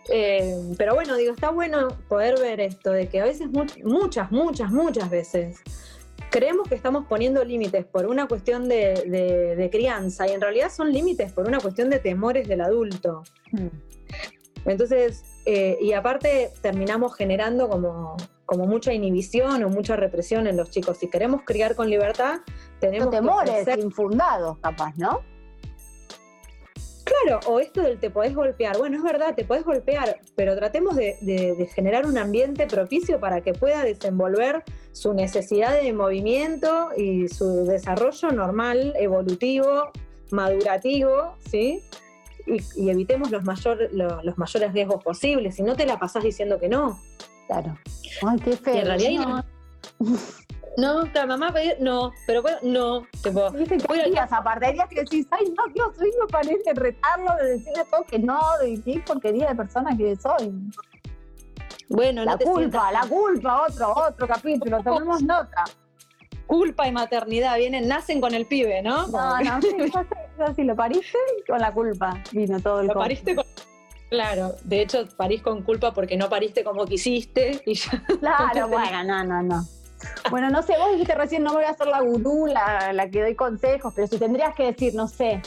Eh, 0.10 0.56
pero 0.78 0.96
bueno, 0.96 1.16
digo, 1.16 1.34
está 1.34 1.50
bueno 1.52 1.90
poder 2.08 2.40
ver 2.40 2.60
esto, 2.62 2.92
de 2.92 3.08
que 3.10 3.20
a 3.22 3.26
veces, 3.26 3.48
mu- 3.50 3.66
muchas, 3.84 4.32
muchas, 4.32 4.72
muchas 4.72 5.10
veces, 5.10 5.58
creemos 6.32 6.68
que 6.68 6.76
estamos 6.76 7.06
poniendo 7.08 7.44
límites 7.44 7.86
por 7.86 8.06
una 8.06 8.28
cuestión 8.28 8.68
de, 8.70 8.94
de- 9.08 9.56
de 9.56 9.70
crianza 9.70 10.28
y 10.28 10.32
en 10.32 10.42
realidad 10.42 10.72
son 10.72 10.92
límites 10.92 11.32
por 11.34 11.48
una 11.48 11.60
cuestión 11.60 11.90
de 11.90 12.00
temores 12.00 12.48
del 12.48 12.62
adulto. 12.62 13.24
Mm. 13.52 13.68
Entonces, 14.66 15.24
eh, 15.46 15.78
y 15.82 15.94
aparte 15.94 16.52
terminamos 16.62 17.16
generando 17.16 17.70
como, 17.70 18.18
como 18.46 18.66
mucha 18.66 18.94
inhibición 18.94 19.64
o 19.64 19.70
mucha 19.70 19.96
represión 19.96 20.46
en 20.48 20.58
los 20.58 20.72
chicos. 20.72 20.98
Si 20.98 21.10
queremos 21.10 21.44
criar 21.46 21.76
con 21.76 21.90
libertad, 21.90 22.40
tenemos 22.80 23.10
que 23.10 23.18
temores 23.18 23.52
ofrecer- 23.68 23.80
infundados, 23.80 24.58
capaz, 24.60 24.94
¿no? 24.98 25.22
Claro, 27.24 27.40
o 27.48 27.60
esto 27.60 27.82
del 27.82 28.00
te 28.00 28.10
podés 28.10 28.36
golpear. 28.36 28.78
Bueno, 28.78 28.98
es 28.98 29.04
verdad, 29.04 29.34
te 29.36 29.44
podés 29.46 29.64
golpear, 29.64 30.20
pero 30.36 30.56
tratemos 30.56 30.96
de, 30.96 31.18
de- 31.22 31.56
de 31.56 31.66
generar 31.68 32.06
un 32.06 32.18
ambiente 32.18 32.68
propicio 32.68 33.20
para 33.20 33.42
que 33.42 33.54
pueda 33.54 33.84
desenvolver 33.84 34.64
su 34.92 35.14
necesidad 35.14 35.80
de 35.82 35.94
movimiento 35.94 36.90
y 36.96 37.28
su 37.28 37.66
desarrollo 37.66 38.32
normal, 38.32 38.94
evolutivo, 39.00 39.92
madurativo, 40.32 41.36
¿sí? 41.50 41.82
Y, 42.46 42.62
y 42.82 42.90
evitemos 42.90 43.32
los, 43.32 43.44
mayor- 43.44 43.90
lo- 43.92 44.22
los 44.24 44.38
mayores 44.38 44.74
riesgos 44.74 45.04
posibles. 45.04 45.56
Si 45.56 45.64
no 45.64 45.76
te 45.76 45.86
la 45.86 46.00
pasás 46.00 46.24
diciendo 46.24 46.60
que 46.60 46.70
no. 46.70 47.00
Claro. 47.48 47.78
Ay, 48.26 48.40
qué 48.40 48.52
feo. 48.58 48.76
Y 48.76 48.78
en 48.80 48.86
realidad 48.86 49.26
no. 50.00 50.18
No, 50.78 51.04
la 51.12 51.26
mamá 51.26 51.52
no, 51.80 52.14
pero 52.28 52.44
bueno, 52.44 52.58
no. 52.62 53.08
Tipo, 53.24 53.50
Viste 53.50 53.78
que 53.80 54.00
hay 54.00 54.12
días, 54.12 54.32
aparte 54.32 54.68
hay 54.68 54.74
días 54.74 54.88
que 54.88 55.00
decís, 55.02 55.26
ay, 55.32 55.52
no, 55.58 55.74
Dios, 55.74 55.98
me 55.98 56.28
parece 56.28 56.72
retarlo 56.76 57.36
de 57.42 57.50
decirle 57.54 57.80
a 57.82 57.86
todos 57.86 58.06
que 58.06 58.20
no, 58.20 58.40
de 58.62 58.80
qué 58.86 59.00
porquería 59.04 59.50
de 59.50 59.56
persona 59.56 59.98
que 59.98 60.16
soy. 60.16 60.54
bueno, 61.90 62.24
la 62.24 62.34
no 62.34 62.38
culpa, 62.38 62.60
sientas- 62.60 62.94
la 62.94 63.08
culpa, 63.10 63.66
otro, 63.68 63.94
otro 64.08 64.28
capítulo, 64.28 64.84
tomemos 64.84 65.22
nota. 65.24 65.64
culpa 66.46 66.88
y 66.88 66.92
maternidad 66.92 67.58
vienen, 67.58 67.88
nacen 67.88 68.22
con 68.22 68.36
el 68.36 68.46
pibe, 68.46 68.84
¿no? 68.84 69.08
No, 69.08 69.40
no, 69.40 69.62
sí, 69.64 69.70
sé, 69.72 70.54
sí, 70.56 70.64
lo 70.64 70.76
pariste 70.76 71.18
con 71.48 71.58
la 71.60 71.74
culpa 71.74 72.22
vino 72.32 72.60
todo 72.60 72.82
el 72.82 72.88
Lo 72.88 72.94
pariste 72.94 73.34
con... 73.34 73.46
Claro, 74.12 74.54
de 74.64 74.84
hecho 74.84 75.06
parís 75.18 75.42
con 75.42 75.64
culpa 75.64 75.92
porque 75.92 76.16
no 76.16 76.30
pariste 76.30 76.64
como 76.64 76.86
quisiste 76.86 77.64
y 77.66 77.74
ya... 77.74 78.04
Claro, 78.20 78.68
bueno, 78.68 79.04
no, 79.04 79.24
no, 79.24 79.42
no. 79.42 79.64
Bueno, 80.30 80.50
no 80.50 80.62
sé, 80.62 80.74
vos 80.78 80.92
dijiste 80.92 81.16
recién 81.16 81.44
no 81.44 81.52
me 81.52 81.58
voy 81.58 81.66
a 81.66 81.70
hacer 81.72 81.88
la 81.88 82.02
gurú, 82.02 82.46
la, 82.48 82.92
la 82.94 83.10
que 83.10 83.22
doy 83.22 83.36
consejos, 83.36 83.94
pero 83.96 84.08
si 84.08 84.18
tendrías 84.18 84.54
que 84.56 84.64
decir, 84.72 84.94
no 84.96 85.08
sé, 85.08 85.42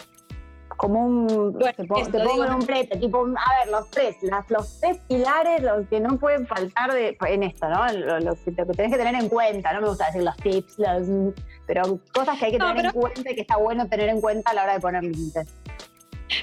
como 0.77 1.05
un, 1.05 1.53
Bueno, 1.53 1.73
te, 1.77 1.85
pongo- 1.85 2.11
te 2.11 2.21
pongo 2.21 2.45
en 2.47 2.55
un 2.55 2.63
plete, 2.67 2.97
tipo, 2.99 3.19
a 3.27 3.59
ver, 3.65 3.71
los 3.71 3.91
tres, 3.91 4.17
las, 4.23 4.51
los 4.51 4.81
tres 4.81 4.99
pilares, 5.09 5.63
los 5.63 5.87
que 5.89 6.01
no 6.01 6.19
pueden 6.19 6.47
faltar 6.47 6.93
de, 6.95 7.17
en 7.27 7.43
esto, 7.43 7.69
¿no? 7.69 7.87
Lo, 7.93 8.19
lo 8.21 8.35
que, 8.35 8.51
lo 8.53 8.67
que 8.67 8.73
tenés 8.73 8.93
que 8.93 8.99
tener 8.99 9.15
en 9.15 9.29
cuenta, 9.29 9.73
no 9.75 9.83
me 9.83 9.89
gusta 9.89 10.07
decir 10.07 10.23
los 10.23 10.37
tips, 10.39 10.79
los, 10.79 11.35
pero 11.67 11.99
cosas 12.15 12.39
que 12.39 12.47
hay 12.47 12.53
que 12.53 12.59
No, 12.59 12.69
tener 12.69 12.87
en 12.87 12.93
cuenta 12.93 13.31
y 13.31 13.35
que 13.35 13.41
está 13.43 13.57
bueno 13.59 13.89
tener 13.89 14.09
en 14.09 14.21
cuenta 14.23 14.51
a 14.53 14.55
la 14.55 14.63
hora 14.65 14.73
de 14.75 14.81
poner 14.81 15.03
límites. 15.05 15.49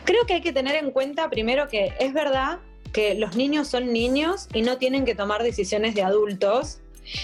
Creo 0.03 0.25
que 0.27 0.35
hay 0.35 0.41
que 0.41 0.53
tener 0.53 0.75
en 0.75 0.91
cuenta 0.91 1.29
primero 1.29 1.67
que 1.67 1.93
es 1.99 2.13
verdad 2.13 2.59
que 2.93 3.15
los 3.15 3.35
niños 3.35 3.67
son 3.67 3.91
niños 3.91 4.47
y 4.53 4.61
no 4.61 4.77
tienen 4.77 5.03
que 5.05 5.15
tomar 5.15 5.41
decisiones 5.43 5.95
de 5.95 6.03
adultos 6.03 6.79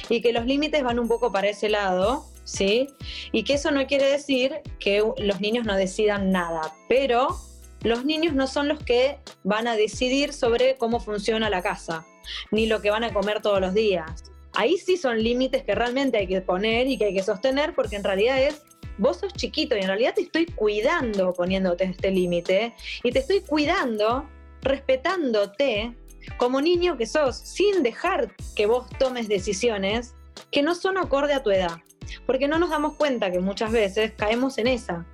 y 0.09 0.21
que 0.21 0.33
los 0.33 0.45
límites 0.45 0.83
van 0.83 0.99
un 0.99 1.07
poco 1.07 1.31
para 1.31 1.49
ese 1.49 1.69
lado, 1.69 2.25
¿sí? 2.43 2.87
Y 3.31 3.43
que 3.43 3.53
eso 3.53 3.71
no 3.71 3.85
quiere 3.87 4.05
decir 4.05 4.61
que 4.79 5.03
los 5.17 5.41
niños 5.41 5.65
no 5.65 5.75
decidan 5.75 6.31
nada, 6.31 6.73
pero 6.89 7.37
los 7.83 8.05
niños 8.05 8.33
no 8.33 8.47
son 8.47 8.67
los 8.67 8.79
que 8.79 9.17
van 9.43 9.67
a 9.67 9.75
decidir 9.75 10.33
sobre 10.33 10.75
cómo 10.77 10.99
funciona 10.99 11.49
la 11.49 11.61
casa, 11.61 12.05
ni 12.51 12.65
lo 12.65 12.81
que 12.81 12.89
van 12.89 13.03
a 13.03 13.13
comer 13.13 13.41
todos 13.41 13.59
los 13.59 13.73
días. 13.73 14.23
Ahí 14.53 14.77
sí 14.77 14.97
son 14.97 15.21
límites 15.21 15.63
que 15.63 15.75
realmente 15.75 16.17
hay 16.17 16.27
que 16.27 16.41
poner 16.41 16.87
y 16.87 16.97
que 16.97 17.05
hay 17.05 17.13
que 17.13 17.23
sostener 17.23 17.73
porque 17.73 17.95
en 17.95 18.03
realidad 18.03 18.41
es 18.41 18.61
vos 18.97 19.17
sos 19.17 19.33
chiquito 19.33 19.75
y 19.75 19.79
en 19.79 19.87
realidad 19.87 20.13
te 20.13 20.21
estoy 20.21 20.45
cuidando 20.45 21.33
poniéndote 21.33 21.85
este 21.85 22.11
límite 22.11 22.73
y 23.03 23.11
te 23.11 23.19
estoy 23.19 23.41
cuidando 23.41 24.29
respetándote 24.61 25.95
como 26.37 26.61
niño 26.61 26.97
que 26.97 27.05
sos, 27.05 27.37
sin 27.37 27.83
dejar 27.83 28.35
que 28.55 28.65
vos 28.65 28.87
tomes 28.99 29.27
decisiones 29.27 30.15
que 30.51 30.61
no 30.61 30.75
son 30.75 30.97
acorde 30.97 31.33
a 31.33 31.43
tu 31.43 31.51
edad. 31.51 31.77
Porque 32.25 32.47
no 32.47 32.59
nos 32.59 32.69
damos 32.69 32.95
cuenta 32.95 33.31
que 33.31 33.39
muchas 33.39 33.71
veces 33.71 34.13
caemos 34.15 34.57
en 34.57 34.67
esa, 34.67 35.05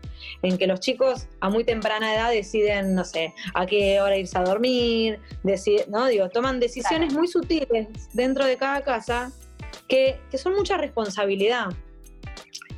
en 0.41 0.57
que 0.57 0.67
los 0.67 0.79
chicos 0.79 1.27
a 1.39 1.49
muy 1.49 1.63
temprana 1.63 2.13
edad 2.13 2.29
deciden, 2.31 2.93
no 2.93 3.05
sé, 3.05 3.33
a 3.53 3.65
qué 3.65 4.01
hora 4.01 4.17
irse 4.17 4.37
a 4.37 4.43
dormir, 4.43 5.19
decide- 5.43 5.85
¿no? 5.87 6.07
Digo, 6.07 6.29
toman 6.29 6.59
decisiones 6.59 7.13
muy 7.13 7.27
sutiles 7.27 7.87
dentro 8.13 8.45
de 8.45 8.57
cada 8.57 8.81
casa 8.81 9.31
que, 9.87 10.19
que 10.29 10.37
son 10.37 10.55
mucha 10.55 10.77
responsabilidad. 10.77 11.67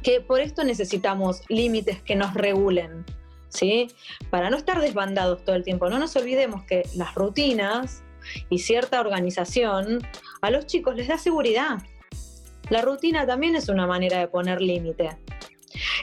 Que 0.03 0.19
por 0.21 0.39
esto 0.39 0.63
necesitamos 0.63 1.41
límites 1.47 2.01
que 2.01 2.15
nos 2.15 2.33
regulen, 2.33 3.05
¿sí? 3.49 3.87
Para 4.29 4.49
no 4.49 4.57
estar 4.57 4.81
desbandados 4.81 5.43
todo 5.45 5.55
el 5.55 5.63
tiempo. 5.63 5.89
No 5.89 5.99
nos 5.99 6.15
olvidemos 6.15 6.63
que 6.65 6.83
las 6.95 7.13
rutinas 7.15 8.03
y 8.49 8.59
cierta 8.59 8.99
organización 8.99 9.99
a 10.41 10.51
los 10.51 10.65
chicos 10.65 10.95
les 10.95 11.07
da 11.07 11.17
seguridad. 11.17 11.79
La 12.69 12.81
rutina 12.81 13.25
también 13.25 13.55
es 13.55 13.69
una 13.69 13.87
manera 13.87 14.19
de 14.19 14.27
poner 14.27 14.61
límite. 14.61 15.17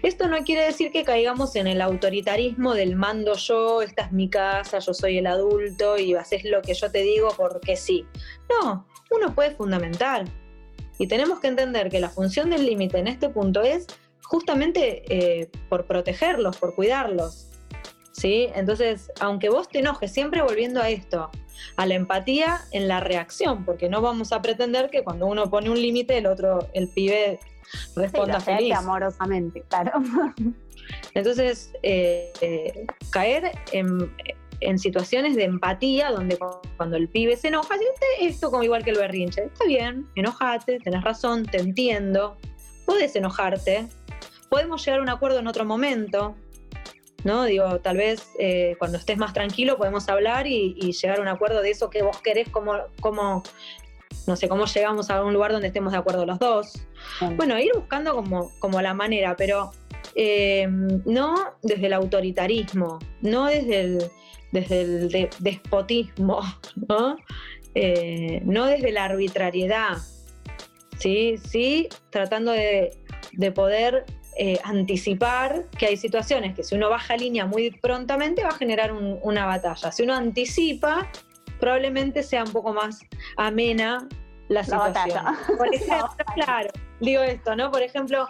Esto 0.03 0.29
no 0.29 0.39
quiere 0.45 0.65
decir 0.65 0.91
que 0.93 1.05
caigamos 1.05 1.57
en 1.57 1.67
el 1.67 1.81
autoritarismo 1.81 2.75
del 2.75 2.97
mando 2.97 3.35
yo, 3.35 3.83
esta 3.83 4.05
es 4.05 4.13
mi 4.13 4.29
casa, 4.29 4.79
yo 4.79 4.95
soy 4.95 5.19
el 5.19 5.27
adulto 5.27 5.99
y 5.99 6.15
haces 6.15 6.45
lo 6.45 6.63
que 6.63 6.75
yo 6.75 6.91
te 6.91 7.03
digo 7.03 7.29
porque 7.37 7.77
sí. 7.77 8.07
No, 8.49 8.87
uno 9.11 9.35
puede 9.35 9.55
fundamentar. 9.55 10.25
Y 10.99 11.07
tenemos 11.07 11.41
que 11.41 11.49
entender 11.49 11.91
que 11.91 12.01
la 12.01 12.09
función 12.09 12.51
del 12.51 12.67
límite 12.67 12.99
en 12.99 13.09
este 13.09 13.29
punto 13.29 13.63
es 13.63 13.87
justamente 14.23 15.03
eh, 15.09 15.51
por 15.69 15.87
protegerlos, 15.87 16.57
por 16.57 16.75
cuidarlos. 16.75 17.48
¿Sí? 18.19 18.49
Entonces, 18.55 19.11
aunque 19.21 19.49
vos 19.49 19.69
te 19.69 19.79
enojes, 19.79 20.13
siempre 20.13 20.43
volviendo 20.43 20.81
a 20.83 20.89
esto, 20.91 21.31
a 21.77 21.87
la 21.87 21.95
empatía 21.95 22.61
en 22.73 22.89
la 22.89 22.99
reacción, 23.01 23.65
porque 23.65 23.89
no 23.89 24.01
vamos 24.01 24.33
a 24.33 24.43
pretender 24.43 24.91
que 24.91 25.05
cuando 25.05 25.27
uno 25.27 25.49
pone 25.49 25.71
un 25.71 25.81
límite, 25.81 26.19
el 26.19 26.27
otro, 26.27 26.69
el 26.75 26.89
pibe, 26.89 27.39
Sí, 27.71 27.79
responda 27.97 28.39
acepte 28.39 28.57
feliz. 28.63 28.77
amorosamente, 28.77 29.63
claro. 29.69 29.93
Entonces, 31.15 31.73
eh, 31.83 32.33
eh, 32.41 32.87
caer 33.11 33.53
en, 33.73 34.11
en 34.61 34.79
situaciones 34.79 35.37
de 35.37 35.45
empatía 35.45 36.11
donde 36.11 36.39
cu- 36.39 36.61
cuando 36.77 36.97
el 36.97 37.09
pibe 37.09 37.37
se 37.37 37.49
enoja, 37.49 37.77
siente 37.77 38.07
esto 38.21 38.51
como 38.51 38.63
igual 38.63 38.83
que 38.85 38.91
el 38.91 38.99
berrinche. 38.99 39.45
Está 39.45 39.65
bien, 39.67 40.09
enojate, 40.17 40.79
tenés 40.81 41.05
razón, 41.05 41.45
te 41.45 41.59
entiendo, 41.59 42.37
puedes 42.87 43.15
enojarte, 43.17 43.87
podemos 44.49 44.85
llegar 44.85 45.01
a 45.01 45.03
un 45.03 45.09
acuerdo 45.11 45.39
en 45.41 45.47
otro 45.47 45.65
momento. 45.65 46.35
¿No? 47.25 47.45
Digo, 47.45 47.81
tal 47.81 47.97
vez 47.97 48.31
eh, 48.39 48.77
cuando 48.79 48.97
estés 48.99 49.19
más 49.19 49.33
tranquilo 49.33 49.77
podemos 49.77 50.09
hablar 50.09 50.47
y, 50.47 50.77
y 50.81 50.93
llegar 50.93 51.19
a 51.19 51.23
un 51.23 51.29
acuerdo 51.29 51.63
de 51.63 51.71
eso 51.71 51.91
que 51.91 52.03
vos 52.03 52.21
querés, 52.23 52.49
como, 52.49 52.75
como, 53.01 53.43
no 54.27 54.37
sé, 54.37 54.49
cómo 54.49 54.67
llegamos 54.67 55.11
a 55.11 55.25
un 55.25 55.33
lugar 55.35 55.51
donde 55.53 55.67
estemos 55.67 55.93
de 55.93 55.99
acuerdo 55.99 56.25
los 56.27 56.39
dos. 56.39 56.75
Bueno, 57.37 57.59
ir 57.59 57.73
buscando 57.75 58.15
como, 58.15 58.53
como 58.61 58.81
la 58.81 58.95
manera, 58.95 59.35
pero 59.37 59.73
eh, 60.15 60.67
no 61.05 61.35
desde 61.63 61.87
el 61.87 61.93
autoritarismo, 61.93 62.99
no 63.21 63.47
desde 63.47 63.81
el, 63.81 63.99
desde 64.53 64.81
el 64.83 65.09
de- 65.11 65.31
despotismo, 65.41 66.41
¿no? 66.89 67.17
Eh, 67.75 68.41
no 68.45 68.67
desde 68.67 68.93
la 68.93 69.05
arbitrariedad, 69.07 69.97
¿sí? 70.99 71.37
Sí, 71.39 71.89
tratando 72.11 72.53
de, 72.53 72.91
de 73.33 73.53
poder 73.53 74.05
eh, 74.39 74.59
anticipar 74.63 75.65
que 75.77 75.87
hay 75.87 75.97
situaciones 75.97 76.55
que 76.55 76.63
si 76.63 76.75
uno 76.77 76.89
baja 76.89 77.17
línea 77.17 77.45
muy 77.45 77.71
prontamente 77.73 78.43
va 78.45 78.51
a 78.51 78.55
generar 78.55 78.93
un- 78.93 79.19
una 79.23 79.47
batalla. 79.47 79.91
Si 79.93 80.03
uno 80.05 80.15
anticipa, 80.15 81.09
probablemente 81.59 82.23
sea 82.23 82.45
un 82.45 82.53
poco 82.53 82.73
más 82.73 83.01
amena 83.37 84.07
la 84.49 84.63
situación. 84.65 85.25
Por 85.59 85.67
ejemplo, 85.75 86.09
claro, 86.35 86.71
digo 87.01 87.23
esto, 87.23 87.57
¿no? 87.57 87.71
Por 87.71 87.83
ejemplo, 87.83 88.27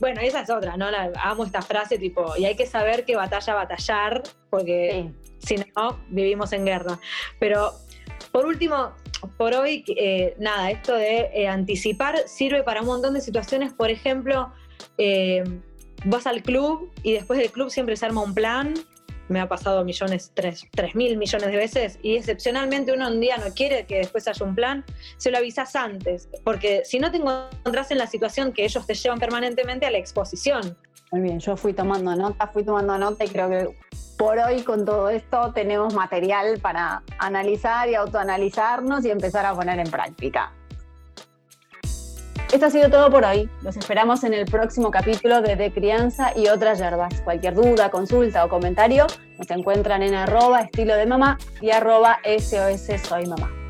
bueno, 0.00 0.20
esa 0.20 0.40
es 0.40 0.50
otra, 0.50 0.76
¿no? 0.76 0.86
amo 1.22 1.44
esta 1.44 1.62
frase 1.62 1.96
tipo, 1.98 2.36
y 2.36 2.44
hay 2.44 2.56
que 2.56 2.66
saber 2.66 3.04
que 3.04 3.16
batalla 3.16 3.54
batallar, 3.54 4.22
porque 4.50 5.10
si 5.38 5.56
no, 5.76 5.98
vivimos 6.08 6.52
en 6.52 6.64
guerra. 6.66 6.98
Pero 7.38 7.72
por 8.32 8.46
último, 8.46 8.92
por 9.38 9.54
hoy, 9.54 9.84
eh, 9.96 10.34
nada, 10.38 10.70
esto 10.70 10.94
de 10.94 11.30
eh, 11.32 11.46
anticipar 11.48 12.16
sirve 12.26 12.62
para 12.64 12.80
un 12.80 12.86
montón 12.88 13.14
de 13.14 13.20
situaciones. 13.20 13.72
Por 13.72 13.90
ejemplo, 13.90 14.52
eh, 14.98 15.44
vas 16.04 16.26
al 16.26 16.42
club 16.42 16.90
y 17.02 17.12
después 17.12 17.38
del 17.38 17.50
club 17.50 17.70
siempre 17.70 17.96
se 17.96 18.06
arma 18.06 18.22
un 18.22 18.34
plan. 18.34 18.74
Me 19.28 19.40
ha 19.40 19.48
pasado 19.48 19.84
millones, 19.84 20.32
tres, 20.34 20.66
tres 20.72 20.94
mil 20.94 21.16
millones 21.16 21.46
de 21.46 21.56
veces 21.56 21.98
y 22.02 22.16
excepcionalmente 22.16 22.92
uno 22.92 23.08
un 23.08 23.20
día 23.20 23.38
no 23.38 23.54
quiere 23.54 23.86
que 23.86 23.98
después 23.98 24.28
haya 24.28 24.44
un 24.44 24.54
plan, 24.54 24.84
se 25.16 25.30
lo 25.30 25.38
avisas 25.38 25.74
antes, 25.74 26.28
porque 26.44 26.82
si 26.84 26.98
no 26.98 27.10
te 27.10 27.18
encontrás 27.18 27.90
en 27.92 27.98
la 27.98 28.06
situación 28.06 28.52
que 28.52 28.64
ellos 28.64 28.84
te 28.86 28.94
llevan 28.94 29.20
permanentemente 29.20 29.86
a 29.86 29.90
la 29.90 29.98
exposición. 29.98 30.76
Muy 31.12 31.20
bien, 31.20 31.40
yo 31.40 31.56
fui 31.56 31.72
tomando 31.72 32.14
nota, 32.16 32.46
fui 32.48 32.64
tomando 32.64 32.98
nota 32.98 33.24
y 33.24 33.28
creo 33.28 33.48
que 33.48 33.76
por 34.18 34.38
hoy 34.38 34.62
con 34.62 34.84
todo 34.84 35.08
esto 35.10 35.52
tenemos 35.52 35.94
material 35.94 36.58
para 36.60 37.02
analizar 37.18 37.88
y 37.88 37.94
autoanalizarnos 37.94 39.04
y 39.04 39.10
empezar 39.10 39.44
a 39.46 39.54
poner 39.54 39.78
en 39.78 39.90
práctica. 39.90 40.52
Esto 42.52 42.66
ha 42.66 42.70
sido 42.70 42.90
todo 42.90 43.10
por 43.10 43.24
hoy. 43.24 43.48
Los 43.62 43.78
esperamos 43.78 44.24
en 44.24 44.34
el 44.34 44.44
próximo 44.44 44.90
capítulo 44.90 45.40
de 45.40 45.56
De 45.56 45.72
Crianza 45.72 46.36
y 46.36 46.48
otras 46.48 46.78
yerbas. 46.78 47.22
Cualquier 47.22 47.54
duda, 47.54 47.90
consulta 47.90 48.44
o 48.44 48.50
comentario 48.50 49.06
nos 49.38 49.50
encuentran 49.50 50.02
en 50.02 50.14
arroba 50.14 50.60
estilo 50.60 50.94
de 50.94 51.06
mamá 51.06 51.38
y 51.62 51.70
arroba 51.70 52.18
SOS 52.24 53.08
soy 53.08 53.26
mamá. 53.26 53.61